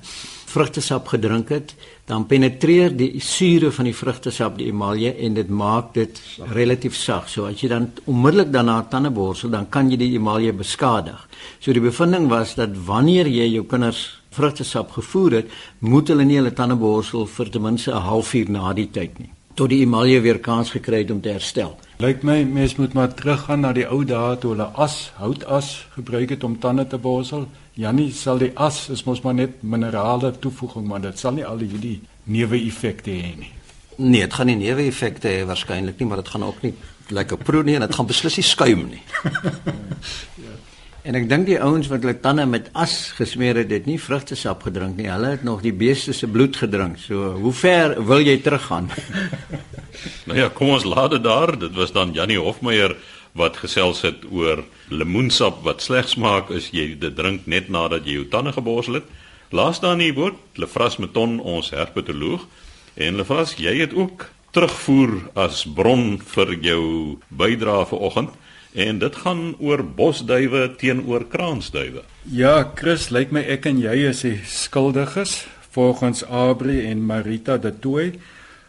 vrugtesap 0.48 1.08
gedrink 1.12 1.50
het, 1.52 1.74
dan 2.08 2.26
penetreer 2.28 2.94
die 2.96 3.22
sure 3.24 3.72
van 3.72 3.88
die 3.88 3.96
vrugtesap 3.96 4.56
die 4.60 4.70
emalje 4.72 5.14
en 5.24 5.36
dit 5.36 5.48
maak 5.48 5.94
dit 5.96 6.20
relatief 6.56 6.96
sag. 6.96 7.28
So 7.32 7.48
as 7.48 7.64
jy 7.64 7.72
dan 7.72 7.90
onmiddellik 8.08 8.52
daarna 8.52 8.82
tande 8.92 9.12
borsel, 9.12 9.52
dan 9.52 9.68
kan 9.72 9.92
jy 9.92 10.00
die 10.00 10.14
emalje 10.16 10.56
beskadig. 10.56 11.28
So 11.60 11.76
die 11.76 11.84
bevinding 11.84 12.28
was 12.32 12.56
dat 12.60 12.76
wanneer 12.88 13.28
jy 13.28 13.54
jou 13.56 13.64
kinders 13.68 14.17
vrugtesap 14.38 14.94
gevoer 15.00 15.42
het, 15.42 15.58
moet 15.80 16.14
hulle 16.14 16.26
nie 16.26 16.38
hulle 16.40 16.54
tande 16.54 16.78
borsel 16.80 17.28
vir 17.38 17.50
ten 17.50 17.62
minste 17.62 17.92
'n 17.92 18.06
halfuur 18.10 18.52
na 18.52 18.74
die 18.74 18.90
tyd 18.92 19.20
nie 19.20 19.34
tot 19.58 19.72
die 19.74 19.82
emalje 19.82 20.22
weer 20.22 20.38
kans 20.40 20.70
gekry 20.76 21.02
het 21.02 21.12
om 21.12 21.22
te 21.22 21.34
herstel. 21.34 21.74
Lyk 21.98 22.22
my 22.28 22.44
mens 22.46 22.76
moet 22.78 22.94
maar 22.94 23.14
teruggaan 23.18 23.64
na 23.66 23.72
die 23.74 23.88
ou 23.90 24.04
dae 24.06 24.36
toe 24.38 24.52
hulle 24.54 24.68
as, 24.78 24.98
houtas 25.18 25.88
gebruik 25.96 26.36
het 26.36 26.44
om 26.46 26.60
tande 26.62 26.86
te 26.88 27.00
borsel. 27.02 27.48
Jannie 27.74 28.12
sal 28.14 28.38
die 28.38 28.52
as 28.54 28.84
is 28.94 29.04
mos 29.08 29.24
maar 29.26 29.34
net 29.38 29.64
minerale 29.64 30.32
toevoeging, 30.40 30.86
maar 30.88 31.02
dit 31.02 31.18
sal 31.20 31.34
nie 31.38 31.46
al 31.46 31.58
die 31.58 31.98
neeweffekte 32.30 33.12
hê 33.18 33.34
nie. 33.40 33.52
Nee, 33.98 34.22
dit 34.28 34.38
gaan 34.38 34.52
nie 34.52 34.60
neeweffekte 34.62 35.34
hê 35.34 35.42
waarskynlik 35.50 35.98
nie, 36.00 36.08
maar 36.08 36.22
dit 36.22 36.32
gaan 36.36 36.46
ook 36.46 36.62
nie 36.62 36.76
lekker 37.10 37.38
proe 37.40 37.64
nie 37.64 37.78
en 37.80 37.86
dit 37.88 37.96
gaan 37.96 38.10
beslis 38.10 38.38
nie 38.38 38.46
skuim 38.46 38.90
nie. 38.92 39.04
En 41.08 41.16
ek 41.16 41.30
dink 41.32 41.46
die 41.48 41.60
ouens 41.64 41.88
wat 41.88 42.04
hulle 42.04 42.18
tande 42.20 42.44
met 42.52 42.66
as 42.76 43.14
gesmeer 43.16 43.56
het, 43.62 43.70
het 43.72 43.86
nie 43.88 43.96
vrugtesap 44.02 44.66
gedrink 44.68 44.98
nie. 45.00 45.08
Hulle 45.08 45.38
het 45.38 45.44
nog 45.48 45.62
die 45.64 45.72
beeste 45.72 46.12
se 46.12 46.28
bloed 46.28 46.58
gedrink. 46.60 46.98
So, 47.00 47.30
hoe 47.40 47.54
ver 47.56 47.94
wil 48.10 48.26
jy 48.26 48.36
teruggaan? 48.44 48.90
nou 50.28 50.36
ja, 50.36 50.50
kom 50.52 50.74
ons 50.76 50.84
laat 50.84 51.14
dit 51.16 51.24
daar. 51.24 51.54
Dit 51.56 51.78
was 51.80 51.94
dan 51.96 52.12
Jannie 52.18 52.42
Hofmeyer 52.44 52.98
wat 53.40 53.60
gesels 53.62 54.02
het 54.04 54.26
oor 54.36 54.66
lemoensap 54.92 55.62
wat 55.64 55.86
sleg 55.86 56.10
smaak 56.12 56.52
as 56.52 56.74
jy 56.76 56.90
dit 57.00 57.16
drink 57.16 57.48
net 57.48 57.70
nadat 57.72 58.04
jy 58.04 58.18
jou 58.20 58.28
tande 58.34 58.52
geborsel 58.58 59.00
het. 59.00 59.08
Laas 59.56 59.80
dan 59.80 60.04
hier 60.04 60.18
word 60.18 60.60
Lefras 60.60 60.98
Meton 61.00 61.38
ons 61.40 61.72
herpetoloog 61.72 62.44
en 63.00 63.16
Lefras, 63.16 63.56
jy 63.56 63.78
het 63.80 63.96
ook 63.96 64.28
terugvoer 64.52 65.22
as 65.40 65.64
bron 65.78 66.18
vir 66.34 66.52
jou 66.66 66.84
bydrae 67.32 67.88
vanoggend. 67.94 68.36
En 68.74 69.00
dit 69.00 69.16
gaan 69.16 69.56
oor 69.60 69.84
bosduwe 69.84 70.76
teenoor 70.76 71.26
kraansduwe. 71.28 72.04
Ja, 72.24 72.72
Chris, 72.76 73.10
lyk 73.10 73.32
my 73.32 73.42
ek 73.42 73.66
en 73.66 73.80
jy 73.80 74.10
is 74.10 74.22
die 74.26 74.40
skuldiges 74.46 75.46
volgens 75.72 76.24
Abri 76.26 76.82
en 76.90 77.06
Marita 77.06 77.58
de 77.58 77.72
Tooi. 77.80 78.20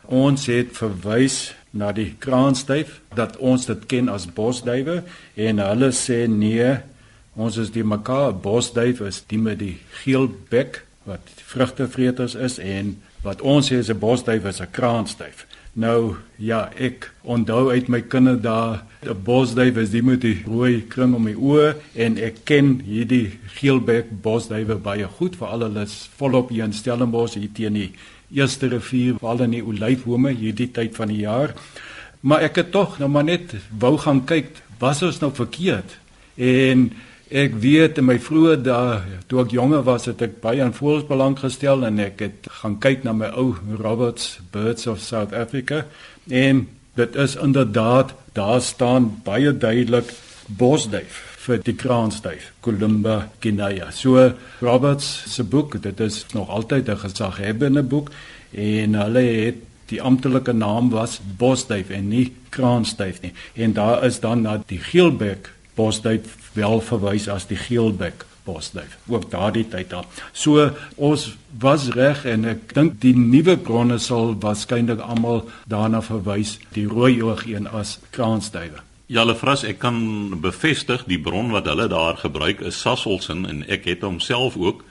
Ons 0.05 0.47
het 0.47 0.73
verwys 0.77 1.55
na 1.71 1.91
die 1.93 2.15
kraansduif 2.21 3.01
dat 3.17 3.37
ons 3.37 3.67
dit 3.69 3.87
ken 3.91 4.09
as 4.13 4.27
bosduwe 4.27 5.03
en 5.37 5.61
hulle 5.65 5.91
sê 5.97 6.25
nee, 6.31 6.77
ons 7.39 7.59
is 7.61 7.73
die 7.75 7.85
mekaar 7.85 8.33
bosduif 8.33 9.03
is 9.05 9.21
die 9.31 9.41
met 9.41 9.61
die 9.61 9.77
geel 10.03 10.31
bek 10.51 10.83
wat 11.09 11.33
vrugtevreters 11.49 12.35
is 12.35 12.59
en 12.61 12.97
wat 13.25 13.43
ons 13.43 13.71
sê 13.71 13.81
is 13.83 13.91
'n 13.91 13.99
bosduif 13.99 14.45
is 14.45 14.61
'n 14.61 14.71
kraansduif. 14.71 15.47
Nou 15.72 16.16
ja, 16.37 16.68
ek 16.76 17.11
onthou 17.22 17.70
uit 17.70 17.88
my 17.88 18.00
kinderdae, 18.00 18.81
'n 19.07 19.22
bosduif 19.24 19.76
is 19.76 19.90
die 19.90 20.02
met 20.02 20.20
die 20.20 20.42
rooi 20.46 20.85
kring 20.88 21.14
om 21.14 21.24
die 21.24 21.37
oë 21.37 21.74
en 21.94 22.18
ek 22.18 22.44
ken 22.44 22.81
hierdie 22.81 23.38
geelbek 23.59 24.11
bosduwe 24.22 24.74
baie 24.74 25.07
goed, 25.07 25.37
veral 25.37 25.62
hulle 25.62 25.83
is 25.83 26.09
volop 26.16 26.50
hier 26.50 26.64
in 26.64 26.72
Stellenbosch 26.72 27.35
hier 27.35 27.52
teen 27.54 27.74
die 27.74 27.92
eerste 28.35 28.68
rivier, 28.68 29.18
veral 29.18 29.42
in 29.42 29.50
die 29.50 29.62
olyfbome 29.62 30.35
hierdie 30.35 30.70
tyd 30.72 30.96
van 30.96 31.09
die 31.09 31.22
jaar. 31.22 31.54
Maar 32.20 32.40
ek 32.48 32.57
het 32.57 32.72
tog 32.72 32.98
nou 32.98 33.09
maar 33.09 33.24
net 33.24 33.54
wou 33.78 33.96
gaan 33.98 34.24
kyk, 34.24 34.50
was 34.78 35.02
ons 35.02 35.20
nou 35.20 35.31
verkeerd? 35.35 35.98
En 36.37 36.90
Ek 37.29 37.59
weet 37.61 37.99
in 38.01 38.07
my 38.09 38.14
vroeë 38.25 38.55
dae, 38.64 39.01
toe 39.29 39.43
ek 39.43 39.51
jonger 39.53 39.83
was, 39.85 40.07
het 40.09 40.23
ek 40.25 40.38
baie 40.41 40.62
aan 40.64 40.73
voëls 40.73 41.05
belang 41.05 41.35
gestel 41.37 41.85
en 41.85 41.99
ek 42.01 42.23
het 42.25 42.47
gaan 42.62 42.79
kyk 42.81 43.05
na 43.05 43.12
my 43.12 43.29
ou 43.37 43.51
Roberts 43.77 44.38
Birds 44.55 44.88
of 44.88 45.03
South 45.05 45.35
Africa 45.37 45.83
en 46.33 46.62
dit 46.97 47.19
is 47.21 47.37
inderdaad 47.37 48.14
daar 48.33 48.62
staan 48.64 49.11
baie 49.27 49.53
duidelik 49.53 50.14
bosduif 50.49 51.21
vir 51.45 51.61
die 51.67 51.77
kraansduif 51.77 52.49
Columba 52.64 53.29
guinea. 53.45 53.91
So 53.93 54.33
Roberts 54.64 55.11
se 55.29 55.45
boek, 55.45 55.77
dit 55.85 56.01
is 56.01 56.25
nog 56.33 56.49
altyd 56.49 56.88
'n 56.88 56.97
gesaghebende 56.97 57.83
boek 57.83 58.09
en 58.57 58.95
hulle 58.95 59.27
het 59.45 59.61
die 59.93 60.01
amptelike 60.01 60.53
naam 60.53 60.88
was 60.91 61.21
bosduif 61.37 61.91
en 61.91 62.09
nie 62.09 62.33
kraansduif 62.49 63.21
nie. 63.21 63.33
En 63.55 63.73
daar 63.73 64.05
is 64.05 64.21
dan 64.21 64.43
na 64.43 64.62
die 64.67 64.81
geelbek 64.81 65.53
bosduif 65.75 66.48
wel 66.59 66.83
verwys 66.85 67.29
as 67.33 67.47
die 67.51 67.61
geelbek 67.61 68.27
bosduif 68.49 68.97
ook 69.07 69.29
daardie 69.33 69.66
tyd 69.68 69.92
al. 69.92 70.07
So 70.33 70.71
ons 70.97 71.29
was 71.62 71.88
reg 71.97 72.25
en 72.29 72.47
ek 72.55 72.75
dink 72.77 72.99
die 73.03 73.14
nuwe 73.16 73.59
bronne 73.61 73.99
sal 74.03 74.35
waarskynlik 74.42 75.03
almal 75.05 75.44
daarna 75.71 76.03
verwys 76.05 76.57
die 76.77 76.87
rooi 76.88 77.21
oog 77.23 77.47
een 77.49 77.68
as 77.68 77.99
kraansduwe. 78.16 78.85
Ja, 79.09 79.25
Lefras, 79.25 79.64
ek 79.64 79.79
kan 79.81 79.97
bevestig 80.44 81.07
die 81.09 81.21
bron 81.21 81.53
wat 81.55 81.68
hulle 81.71 81.88
daar 81.88 82.18
gebruik 82.21 82.61
is 82.68 82.81
Sasselson 82.83 83.47
en 83.49 83.62
ek 83.73 83.88
het 83.88 84.05
homself 84.05 84.59
ook 84.61 84.85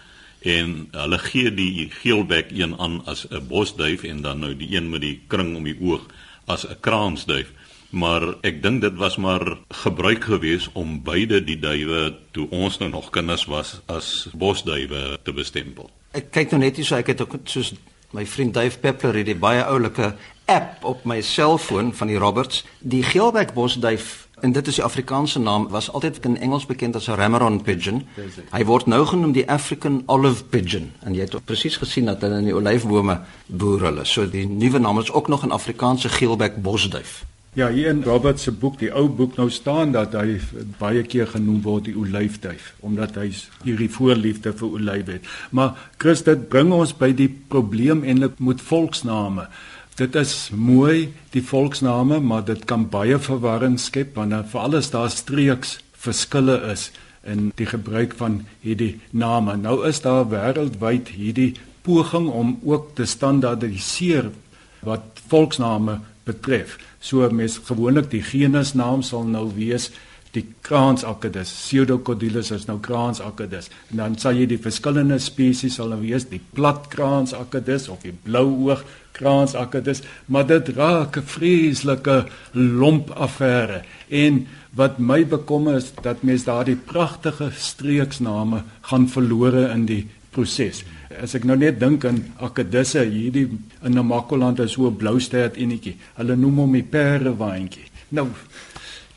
en 0.47 0.87
hulle 0.93 1.19
gee 1.21 1.51
die 1.53 1.89
geelbek 1.99 2.49
een 2.53 2.73
aan 2.81 3.01
as 3.05 3.27
'n 3.29 3.45
bosduif 3.47 4.03
en 4.03 4.21
dan 4.21 4.39
nou 4.39 4.55
die 4.57 4.73
een 4.75 4.89
met 4.89 5.01
die 5.01 5.19
kring 5.27 5.55
om 5.55 5.63
die 5.63 5.77
oog 5.81 6.09
as 6.47 6.65
'n 6.65 6.77
kraansduif 6.81 7.53
maar 7.89 8.23
ek 8.41 8.61
dink 8.63 8.81
dit 8.81 8.95
was 8.95 9.17
maar 9.17 9.57
gebruik 9.83 10.23
gewees 10.23 10.69
om 10.73 11.03
beide 11.03 11.43
die 11.43 11.59
duwe 11.59 12.15
toe 12.31 12.47
ons 12.49 12.77
nou 12.77 12.89
nog 12.89 13.09
kinders 13.09 13.45
was 13.45 13.79
as 13.85 14.27
bosduwe 14.33 15.19
te 15.23 15.33
bestempel. 15.33 15.89
Ek 16.11 16.31
kyk 16.31 16.51
nou 16.51 16.61
net 16.61 16.75
hier 16.75 16.85
so 16.85 16.95
ek 16.95 17.07
het 17.07 17.21
ook 17.21 17.39
soos 17.45 17.73
my 18.15 18.25
vriend 18.25 18.53
Dave 18.53 18.79
Peppler 18.79 19.15
het 19.15 19.27
'n 19.27 19.39
baie 19.39 19.63
oulike 19.63 20.15
app 20.45 20.83
op 20.83 21.03
my 21.05 21.21
selfoon 21.21 21.93
van 21.93 22.07
die 22.07 22.17
Roberts, 22.17 22.65
die 22.79 23.03
geelbek 23.03 23.53
bosduif 23.53 24.27
en 24.41 24.51
dit 24.51 24.67
is 24.67 24.75
die 24.75 24.83
Afrikaanse 24.83 25.39
naam 25.39 25.67
was 25.69 25.91
altyd 25.91 26.25
in 26.25 26.37
Engels 26.37 26.65
bekend 26.65 26.95
as 26.95 27.07
'n 27.07 27.15
Rameron 27.15 27.61
pigeon. 27.61 28.05
Hy 28.51 28.65
word 28.65 28.85
nou 28.85 29.05
genoem 29.05 29.31
die 29.31 29.49
African 29.49 30.03
olive 30.05 30.43
pigeon 30.43 30.91
en 31.03 31.13
jy 31.13 31.21
het 31.21 31.45
presies 31.45 31.77
gesien 31.77 32.05
dat 32.05 32.21
hulle 32.21 32.37
in 32.37 32.45
die 32.45 32.55
olyfbome 32.55 33.21
boer 33.45 33.81
hulle. 33.81 34.05
So 34.05 34.29
die 34.29 34.47
nuwe 34.47 34.79
naam 34.79 34.99
is 34.99 35.11
ook 35.11 35.27
nog 35.27 35.45
'n 35.45 35.51
Afrikaanse 35.51 36.09
geelbek 36.09 36.61
bosduif. 36.61 37.25
Ja, 37.57 37.71
hier 37.73 37.87
in 37.89 38.03
Robert 38.03 38.37
se 38.37 38.51
boek, 38.53 38.75
die 38.77 38.91
ou 38.93 39.07
boek 39.09 39.39
nou 39.39 39.47
staan 39.49 39.89
dat 39.95 40.13
hy 40.13 40.35
baie 40.77 41.01
keer 41.09 41.25
genoem 41.31 41.63
word 41.65 41.87
die 41.87 41.95
olyfduif 41.97 42.67
omdat 42.85 43.15
hy 43.17 43.31
hierdie 43.63 43.87
voorliefde 43.89 44.51
vir 44.59 44.75
olyf 44.77 45.07
het. 45.09 45.29
Maar 45.49 45.71
Chris, 45.97 46.21
dit 46.27 46.43
bring 46.51 46.69
ons 46.75 46.91
by 46.99 47.09
die 47.17 47.31
probleem 47.49 48.03
eintlik 48.05 48.35
met 48.45 48.61
volksname. 48.61 49.47
Dit 49.97 50.13
is 50.21 50.51
mooi 50.53 51.15
die 51.33 51.41
volksname, 51.41 52.19
maar 52.21 52.43
dit 52.45 52.61
kan 52.69 52.85
baie 52.93 53.17
verwarring 53.17 53.79
skep 53.81 54.13
wanneer 54.19 54.45
veral 54.51 54.77
as 54.77 54.91
daar 54.93 55.09
streeks 55.09 55.79
verskille 55.97 56.59
is 56.69 56.91
in 57.25 57.49
die 57.57 57.65
gebruik 57.71 58.13
van 58.19 58.43
hierdie 58.61 58.99
name. 59.09 59.55
Nou 59.57 59.79
is 59.89 60.03
daar 60.05 60.29
wêreldwyd 60.29 61.09
hierdie 61.17 61.55
poging 61.81 62.29
om 62.29 62.53
ook 62.61 62.93
te 63.01 63.09
standaardiseer 63.09 64.29
wat 64.85 65.25
volksname 65.33 65.97
betref. 66.27 66.77
So 66.99 67.27
mes 67.31 67.57
gewoonlik 67.69 68.11
die 68.11 68.23
genusnaam 68.25 69.03
sal 69.05 69.25
nou 69.27 69.47
wees 69.55 69.91
die 70.35 70.45
Kraansakedus. 70.61 71.49
Pseudocodylus 71.63 72.51
is 72.55 72.67
nou 72.67 72.77
Kraansakedus. 72.83 73.71
En 73.91 74.01
dan 74.03 74.17
sal 74.21 74.37
jy 74.37 74.47
die 74.51 74.61
verskillende 74.61 75.19
spesies 75.23 75.79
sal 75.79 75.93
nou 75.93 76.01
wees 76.03 76.27
die 76.29 76.41
plat 76.53 76.89
Kraansakedus 76.93 77.87
of 77.93 78.03
die 78.05 78.13
blouoog 78.25 78.83
Kraansakedus, 79.17 80.03
maar 80.29 80.45
dit 80.45 80.69
raak 80.77 81.17
'n 81.17 81.25
vreeslike 81.25 82.27
lomp 82.53 83.09
affære. 83.09 83.81
En 84.09 84.47
wat 84.75 84.99
my 84.99 85.25
bekommer 85.25 85.75
is 85.75 85.91
dat 86.01 86.23
mens 86.23 86.43
daardie 86.43 86.75
pragtige 86.75 87.49
streeksname 87.57 88.63
gaan 88.81 89.09
verlore 89.09 89.69
in 89.73 89.85
die 89.85 90.07
proses 90.29 90.83
as 91.23 91.35
ek 91.37 91.45
nou 91.47 91.55
net 91.59 91.79
dink 91.79 92.05
aan 92.05 92.19
akedisse 92.43 93.03
hierdie 93.03 93.47
in 93.85 93.95
Namakoland 93.95 94.59
is 94.59 94.73
so 94.73 94.87
'n 94.87 94.97
blou 94.97 95.19
stert 95.19 95.57
enetjie. 95.57 95.95
Hulle 96.17 96.35
noem 96.35 96.57
hom 96.57 96.73
die 96.73 96.83
perdewaantjie. 96.83 97.87
Nou 98.11 98.27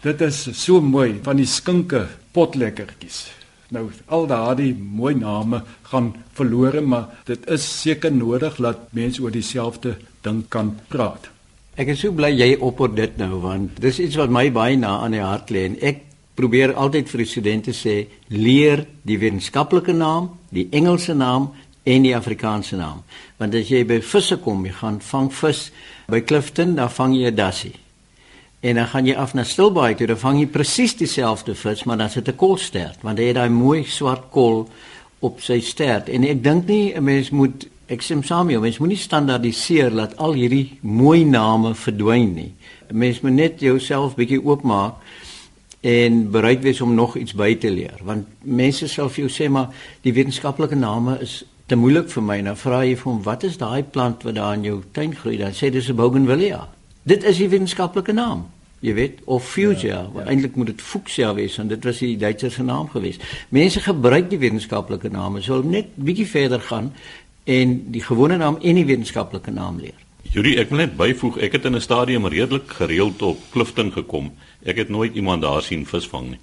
dit 0.02 0.20
is 0.20 0.48
so 0.52 0.80
mooi 0.80 1.20
van 1.22 1.36
die 1.36 1.46
skinke 1.46 2.08
potlekkertjies. 2.32 3.28
Nou 3.70 3.90
al 4.08 4.26
daardie 4.26 4.74
mooi 4.74 5.14
name 5.14 5.62
gaan 5.82 6.14
verlore, 6.32 6.80
maar 6.80 7.08
dit 7.26 7.50
is 7.50 7.62
seker 7.82 8.12
nodig 8.12 8.56
dat 8.56 8.92
mense 8.92 9.22
oor 9.22 9.30
dieselfde 9.30 9.96
ding 10.22 10.44
kan 10.48 10.76
praat. 10.88 11.30
Ek 11.76 11.88
is 11.88 12.00
so 12.00 12.12
bly 12.12 12.32
jy 12.34 12.56
opper 12.60 12.88
dit 12.94 13.18
nou 13.18 13.40
want 13.40 13.80
dis 13.80 14.00
iets 14.00 14.16
wat 14.16 14.30
my 14.30 14.50
baie 14.50 14.76
na 14.76 14.98
aan 15.04 15.12
die 15.12 15.22
hart 15.22 15.50
lê 15.50 15.64
en 15.64 15.76
ek 15.80 16.02
probeer 16.34 16.74
altyd 16.74 17.08
vir 17.08 17.26
studente 17.26 17.72
sê 17.76 18.06
leer 18.28 18.86
die 19.06 19.18
wetenskaplike 19.20 19.92
naam, 19.92 20.30
die 20.50 20.68
Engelse 20.72 21.14
naam 21.14 21.50
en 21.82 22.02
die 22.02 22.16
Afrikaanse 22.16 22.76
naam. 22.76 23.02
Want 23.38 23.54
as 23.54 23.70
jy 23.72 23.84
by 23.88 24.00
visse 24.04 24.36
kom, 24.42 24.64
jy 24.66 24.72
gaan 24.72 25.00
vang 25.00 25.30
vis 25.32 25.70
by 26.10 26.20
Clifton, 26.20 26.74
dan 26.76 26.90
vang 26.90 27.14
jy 27.16 27.30
'n 27.30 27.34
dassie. 27.34 27.74
En 28.60 28.74
dan 28.74 28.86
gaan 28.86 29.06
jy 29.06 29.14
af 29.14 29.34
na 29.34 29.44
Stilbaai 29.44 29.94
toe, 29.94 30.06
dan 30.06 30.18
vang 30.18 30.40
jy 30.40 30.46
presies 30.46 30.96
dieselfde 30.96 31.54
vis, 31.54 31.84
maar 31.84 31.96
dan 31.96 32.10
sit 32.10 32.28
'n 32.28 32.36
kolstert, 32.36 32.98
want 33.02 33.18
hy 33.18 33.24
het 33.24 33.34
daai 33.36 33.48
mooi 33.48 33.84
swart 33.84 34.30
kol 34.30 34.68
op 35.18 35.40
sy 35.40 35.60
stert. 35.60 36.08
En 36.08 36.24
ek 36.24 36.42
dink 36.42 36.66
nie 36.66 36.94
'n 36.94 37.04
mens 37.04 37.30
moet 37.30 37.66
ek 37.86 38.02
sê 38.02 38.22
Samuel, 38.22 38.60
mens 38.60 38.78
moenie 38.78 38.96
standaardiseer 38.96 39.90
dat 39.94 40.16
al 40.16 40.32
hierdie 40.32 40.78
mooi 40.82 41.24
name 41.24 41.74
verdwyn 41.74 42.34
nie. 42.34 42.54
'n 42.90 42.98
Mens 42.98 43.20
moet 43.20 43.32
net 43.32 43.60
jouself 43.60 44.14
bietjie 44.14 44.44
oopmaak 44.44 44.94
en 45.80 46.30
bereid 46.30 46.62
wees 46.62 46.80
om 46.80 46.94
nog 46.94 47.16
iets 47.16 47.32
by 47.32 47.54
te 47.56 47.70
leer 47.70 48.00
want 48.04 48.28
mense 48.44 48.88
sal 48.88 49.08
vir 49.08 49.24
jou 49.24 49.30
sê 49.32 49.48
maar 49.48 49.70
die 50.04 50.12
wetenskaplike 50.12 50.76
name 50.76 51.16
is 51.24 51.40
te 51.70 51.78
moeilik 51.78 52.08
vir 52.10 52.24
my. 52.26 52.38
Nou 52.42 52.56
vra 52.58 52.80
jy 52.84 52.96
vir 52.98 53.12
hom, 53.12 53.22
"Wat 53.22 53.44
is 53.46 53.56
daai 53.58 53.82
plant 53.82 54.22
wat 54.22 54.34
daar 54.34 54.54
in 54.54 54.64
jou 54.64 54.82
tuin 54.92 55.14
groei?" 55.14 55.36
Dan 55.36 55.52
sê 55.52 55.70
dis 55.70 55.88
'n 55.88 55.94
bougainvillea. 55.94 56.68
Dit 57.02 57.24
is 57.24 57.36
die 57.36 57.48
wetenskaplike 57.48 58.12
naam. 58.12 58.46
Jy 58.80 58.94
weet, 58.94 59.18
of 59.24 59.44
fuchsia, 59.44 59.88
ja, 59.88 60.10
ja. 60.14 60.24
eintlik 60.24 60.54
moet 60.56 60.66
dit 60.66 60.82
fuchsia 60.82 61.34
wees 61.34 61.58
en 61.58 61.68
dit 61.68 61.84
was 61.84 61.98
die 61.98 62.16
Duitser 62.16 62.50
se 62.50 62.62
naam 62.62 62.88
geweest. 62.88 63.22
Mense 63.48 63.80
gebruik 63.80 64.30
die 64.30 64.38
wetenskaplike 64.38 65.10
name, 65.10 65.42
sou 65.42 65.64
net 65.64 65.86
bietjie 65.94 66.26
verder 66.26 66.60
gaan 66.60 66.92
en 67.44 67.90
die 67.90 68.02
gewone 68.02 68.36
naam 68.36 68.56
en 68.60 68.74
die 68.74 68.84
wetenskaplike 68.84 69.50
naam 69.50 69.78
leer. 69.80 70.09
Yuri, 70.22 70.54
ek 70.60 70.68
wil 70.70 70.82
net 70.84 70.92
byvoeg, 70.98 71.38
ek 71.42 71.56
het 71.56 71.64
in 71.64 71.74
'n 71.76 71.80
stadium 71.80 72.26
redelik 72.26 72.70
gereeld 72.78 73.22
op 73.22 73.38
Clifton 73.50 73.92
gekom. 73.92 74.30
Ek 74.62 74.76
het 74.76 74.88
nooit 74.88 75.14
iemand 75.14 75.42
daar 75.42 75.62
sien 75.62 75.86
visvang 75.86 76.30
nie. 76.30 76.40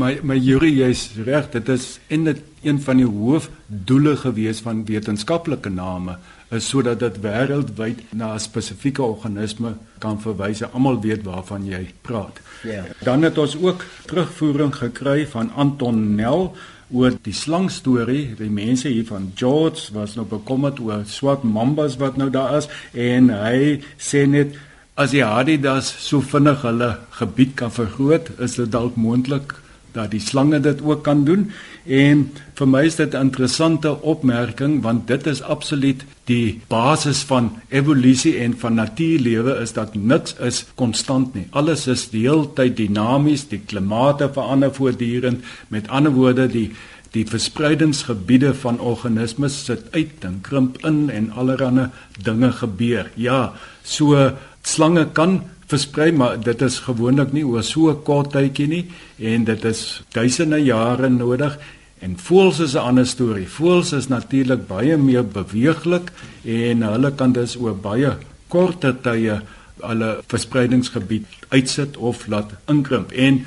my 0.00 0.20
my 0.22 0.36
Yuri, 0.36 0.70
jy's 0.70 1.10
reg, 1.24 1.50
dit 1.50 1.68
is 1.68 1.98
en 2.08 2.24
dit 2.24 2.42
een 2.62 2.80
van 2.80 2.96
die 2.96 3.06
hoofdoele 3.06 4.16
gewees 4.16 4.60
van 4.60 4.84
wetenskaplike 4.84 5.70
name 5.70 6.18
is 6.50 6.68
sodat 6.68 7.00
dit 7.00 7.20
wêreldwyd 7.20 7.98
na 8.12 8.34
'n 8.34 8.40
spesifieke 8.40 9.02
organisme 9.02 9.74
kan 9.98 10.20
verwys. 10.20 10.62
Almal 10.62 11.00
weet 11.00 11.24
waarvan 11.24 11.66
jy 11.66 11.90
praat. 12.02 12.40
Ja. 12.62 12.70
Yeah. 12.70 12.84
Dan 13.02 13.22
het 13.22 13.38
ons 13.38 13.56
ook 13.56 13.84
terugvoering 14.06 14.74
gekry 14.74 15.26
van 15.26 15.50
Anton 15.54 16.14
Nel 16.14 16.54
oor 16.90 17.16
die 17.24 17.34
slang 17.34 17.70
storie. 17.70 18.34
Die 18.38 18.50
mense 18.50 18.88
hier 18.88 19.06
van 19.08 19.32
George 19.38 19.92
was 19.94 20.16
nou 20.18 20.26
bekommerd 20.28 20.80
oor 20.80 21.04
swart 21.08 21.44
mambas 21.44 21.98
wat 22.02 22.16
nou 22.20 22.30
daar 22.30 22.58
is 22.58 22.70
en 22.92 23.30
hy 23.32 23.80
sê 23.98 24.26
net 24.28 24.56
as 24.94 25.10
die 25.10 25.24
Adidas 25.26 25.88
so 26.04 26.22
vinnig 26.22 26.62
hulle 26.62 26.92
gebied 27.18 27.56
kan 27.58 27.72
vergroot, 27.74 28.30
is 28.38 28.54
dit 28.60 28.70
dalk 28.70 28.94
moontlik 29.00 29.56
dat 29.94 30.10
die 30.10 30.20
slange 30.20 30.60
dit 30.60 30.82
ook 30.82 31.02
kan 31.06 31.24
doen. 31.24 31.50
En 31.86 32.26
vir 32.58 32.68
my 32.68 32.84
is 32.86 32.96
dit 32.96 33.14
'n 33.14 33.30
interessante 33.30 34.02
opmerking 34.02 34.82
want 34.82 35.06
dit 35.06 35.26
is 35.26 35.42
absoluut 35.42 36.04
die 36.24 36.60
basis 36.68 37.22
van 37.22 37.52
evolusie 37.68 38.38
en 38.38 38.54
van 38.58 38.74
natuurlewe 38.74 39.60
is 39.60 39.72
dat 39.72 39.94
niks 39.94 40.34
is 40.40 40.64
konstant 40.74 41.34
nie. 41.34 41.46
Alles 41.50 41.86
is 41.86 42.08
die 42.10 42.28
hele 42.28 42.48
tyd 42.54 42.76
dinamies, 42.76 43.48
die 43.48 43.60
klimate 43.66 44.30
verander 44.32 44.74
voortdurend. 44.74 45.44
Met 45.68 45.88
ander 45.88 46.12
woorde, 46.12 46.48
die 46.48 46.70
die 47.14 47.26
verspreidingsgebiede 47.30 48.54
van 48.58 48.80
organismes 48.80 49.64
sit 49.64 49.86
uit 49.94 50.24
en 50.26 50.40
krimp 50.42 50.80
in 50.84 51.10
en 51.10 51.30
allerlei 51.30 51.88
dinge 52.22 52.50
gebeur. 52.52 53.10
Ja, 53.14 53.52
so 53.82 54.32
slange 54.62 55.06
kan 55.12 55.42
versprei 55.66 56.12
maar 56.12 56.40
dit 56.40 56.62
is 56.62 56.78
gewoonlik 56.78 57.32
nie 57.32 57.46
oor 57.46 57.62
so 57.62 57.90
'n 57.90 58.02
kort 58.02 58.32
tydjie 58.32 58.68
nie 58.68 58.84
en 59.18 59.44
dit 59.44 59.64
is 59.64 60.02
duisende 60.12 60.58
jare 60.58 61.08
nodig 61.08 61.58
en 62.00 62.18
voels 62.18 62.58
is 62.60 62.74
'n 62.74 62.86
ander 62.88 63.06
storie. 63.06 63.48
Voels 63.48 63.92
is 63.92 64.08
natuurlik 64.08 64.66
baie 64.66 64.96
meer 64.96 65.26
beweeglik 65.26 66.12
en 66.44 66.82
hulle 66.82 67.10
kan 67.14 67.32
dus 67.32 67.56
oor 67.56 67.76
baie 67.76 68.16
korte 68.48 68.94
tye 69.02 69.40
hulle 69.80 70.10
verspreidingsgebied 70.26 71.26
uitsit 71.48 71.96
of 71.96 72.26
laat 72.26 72.50
inkrimp 72.66 73.12
en 73.12 73.46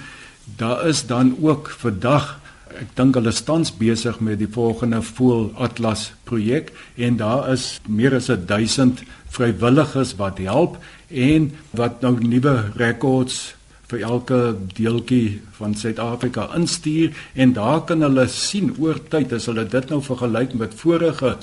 daar 0.57 0.87
is 0.87 1.05
dan 1.05 1.35
ook 1.41 1.69
vandag 1.69 2.39
ek 2.81 2.95
dink 2.95 3.15
hulle 3.15 3.33
tans 3.45 3.71
besig 3.79 4.19
met 4.19 4.39
die 4.39 4.49
volgende 4.51 5.01
voel 5.01 5.51
atlas 5.67 6.11
projek 6.29 6.71
en 6.95 7.17
daar 7.17 7.49
is 7.53 7.79
meer 7.87 8.15
as 8.17 8.29
1000 8.29 9.03
vrywilligers 9.35 10.15
wat 10.21 10.41
help 10.43 10.77
en 11.09 11.51
wat 11.71 12.01
nou 12.01 12.17
nuwe 12.21 12.55
rekords 12.75 13.57
vir 13.87 14.03
elke 14.03 14.39
deeltjie 14.75 15.39
van 15.59 15.75
Suid-Afrika 15.75 16.49
instuur 16.57 17.15
en 17.35 17.53
daar 17.55 17.85
kan 17.87 18.03
hulle 18.03 18.27
sien 18.31 18.73
oor 18.79 18.99
tyd 19.13 19.33
as 19.37 19.47
hulle 19.47 19.63
dit 19.71 19.93
nou 19.93 20.01
vergelyk 20.03 20.57
met 20.59 20.75
vorige 20.75 21.37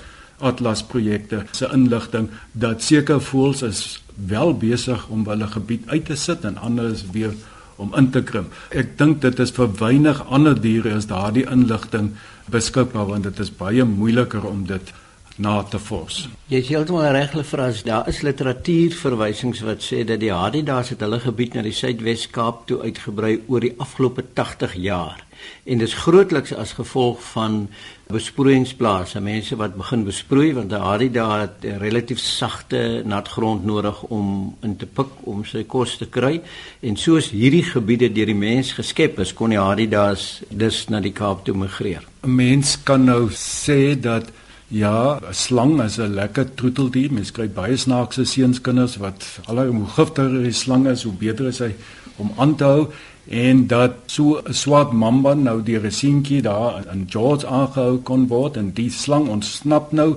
atlas 0.45 0.83
projekte 0.85 1.45
se 1.57 1.69
inligting 1.73 2.29
dat 2.53 2.83
seker 2.83 3.21
voels 3.21 3.63
is 3.63 3.83
wel 4.15 4.53
besig 4.61 5.09
om 5.09 5.25
hulle 5.29 5.49
gebied 5.57 5.89
uit 5.89 6.07
te 6.11 6.17
sit 6.21 6.45
en 6.45 6.61
ander 6.61 6.93
is 6.93 7.05
weer 7.17 7.33
om 7.77 7.95
in 7.99 8.11
te 8.11 8.23
krimp. 8.23 8.53
Ek 8.71 8.97
dink 8.99 9.21
dit 9.23 9.41
is 9.43 9.55
vir 9.55 9.73
weinig 9.81 10.21
ander 10.29 10.59
diere 10.61 10.95
is 10.99 11.09
daardie 11.11 11.47
inligting 11.51 12.15
beskikbaar 12.53 13.09
want 13.11 13.27
dit 13.29 13.41
is 13.41 13.51
baie 13.51 13.85
moeiliker 13.89 14.45
om 14.47 14.67
dit 14.69 14.93
na 15.37 15.57
te 15.67 15.81
vors. 15.83 16.25
Jy 16.51 16.61
sê 16.63 16.77
heeltemal 16.77 17.11
reg 17.17 17.33
Lefras, 17.35 17.83
daar 17.87 18.09
is 18.11 18.23
literatuurverwysings 18.23 19.65
wat 19.67 19.83
sê 19.83 20.05
dat 20.07 20.23
die 20.23 20.31
Hadidas 20.33 20.93
het 20.95 21.03
hulle 21.03 21.19
gebied 21.23 21.57
na 21.57 21.65
die 21.67 21.75
Suidwes-Kaap 21.75 22.67
toe 22.71 22.83
uitgebrei 22.85 23.41
oor 23.49 23.65
die 23.65 23.75
afgelope 23.83 24.23
80 24.39 24.77
jaar. 24.85 25.25
En 25.65 25.79
dit 25.79 25.89
is 25.89 25.95
grootliks 25.95 26.55
as 26.55 26.73
gevolg 26.73 27.23
van 27.33 27.69
besproeiingsplase, 28.13 29.21
mense 29.21 29.57
wat 29.57 29.77
begin 29.77 30.05
besproei 30.05 30.53
want 30.55 30.71
die 30.71 30.79
Hadidas 30.79 31.41
het 31.41 31.65
'n 31.65 31.79
relatief 31.81 32.19
sagte 32.19 33.03
nat 33.05 33.29
grond 33.29 33.65
nodig 33.65 34.03
om 34.03 34.57
in 34.61 34.77
te 34.77 34.87
pik 34.87 35.09
om 35.25 35.45
sy 35.45 35.65
kos 35.65 35.97
te 35.97 36.07
kry. 36.07 36.41
En 36.81 36.97
soos 36.97 37.31
hierdie 37.31 37.65
gebiede 37.65 38.13
deur 38.13 38.27
die 38.27 38.35
mens 38.35 38.73
geskep 38.73 39.19
is, 39.19 39.33
kon 39.33 39.51
die 39.51 39.59
Hadidas 39.59 40.43
dus 40.51 40.89
na 40.89 41.01
die 41.01 41.13
Kaap 41.13 41.45
toe 41.45 41.55
migreer. 41.55 42.03
'n 42.23 42.35
Mens 42.35 42.83
kan 42.83 43.05
nou 43.05 43.31
sê 43.31 44.01
dat 44.01 44.33
Ja, 44.69 45.21
'n 45.21 45.35
slang 45.35 45.83
is 45.83 45.99
'n 45.99 46.15
lekker 46.15 46.55
troeteldier. 46.55 47.13
Mens 47.13 47.31
kry 47.31 47.49
baie 47.49 47.77
snaakse 47.77 48.25
seunskinders 48.25 48.97
wat 48.97 49.41
hoe 49.47 49.87
giftiger 49.87 50.43
die 50.43 50.53
slang 50.53 50.87
is, 50.87 51.03
hoe 51.03 51.13
beter 51.13 51.47
is 51.47 51.59
hy 51.59 51.75
om 52.17 52.33
aan 52.37 52.57
te 52.57 52.65
hou 52.65 52.89
en 53.29 53.67
dat 53.67 53.95
so 54.07 54.41
'n 54.45 54.53
swart 54.53 54.93
mamba 54.93 55.35
nou 55.35 55.63
deur 55.63 55.85
'n 55.85 55.91
seentjie 55.91 56.43
daar 56.43 56.85
in 56.93 57.07
George 57.09 57.47
aangehou 57.47 57.99
kon 57.99 58.27
word 58.27 58.57
en 58.57 58.71
die 58.73 58.91
slang 58.91 59.29
ontsnap 59.29 59.93
nou. 59.93 60.17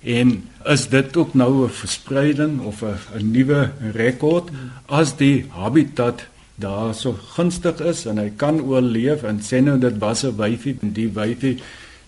En 0.00 0.44
is 0.64 0.88
dit 0.88 1.16
ook 1.16 1.34
nou 1.34 1.64
'n 1.64 1.70
verspreiding 1.70 2.60
of 2.60 2.82
'n 2.82 3.30
nuwe 3.30 3.70
rekord 3.92 4.50
as 4.86 5.16
die 5.16 5.46
habitat 5.48 6.26
daar 6.54 6.94
so 6.94 7.12
gunstig 7.36 7.80
is 7.80 8.06
en 8.06 8.18
hy 8.18 8.32
kan 8.36 8.60
oorleef 8.60 9.22
en 9.22 9.40
sê 9.40 9.60
nou 9.62 9.78
dit 9.78 9.98
was 9.98 10.24
'n 10.24 10.36
wyfie 10.36 10.76
en 10.80 10.92
die 10.92 11.08
wyfie 11.08 11.58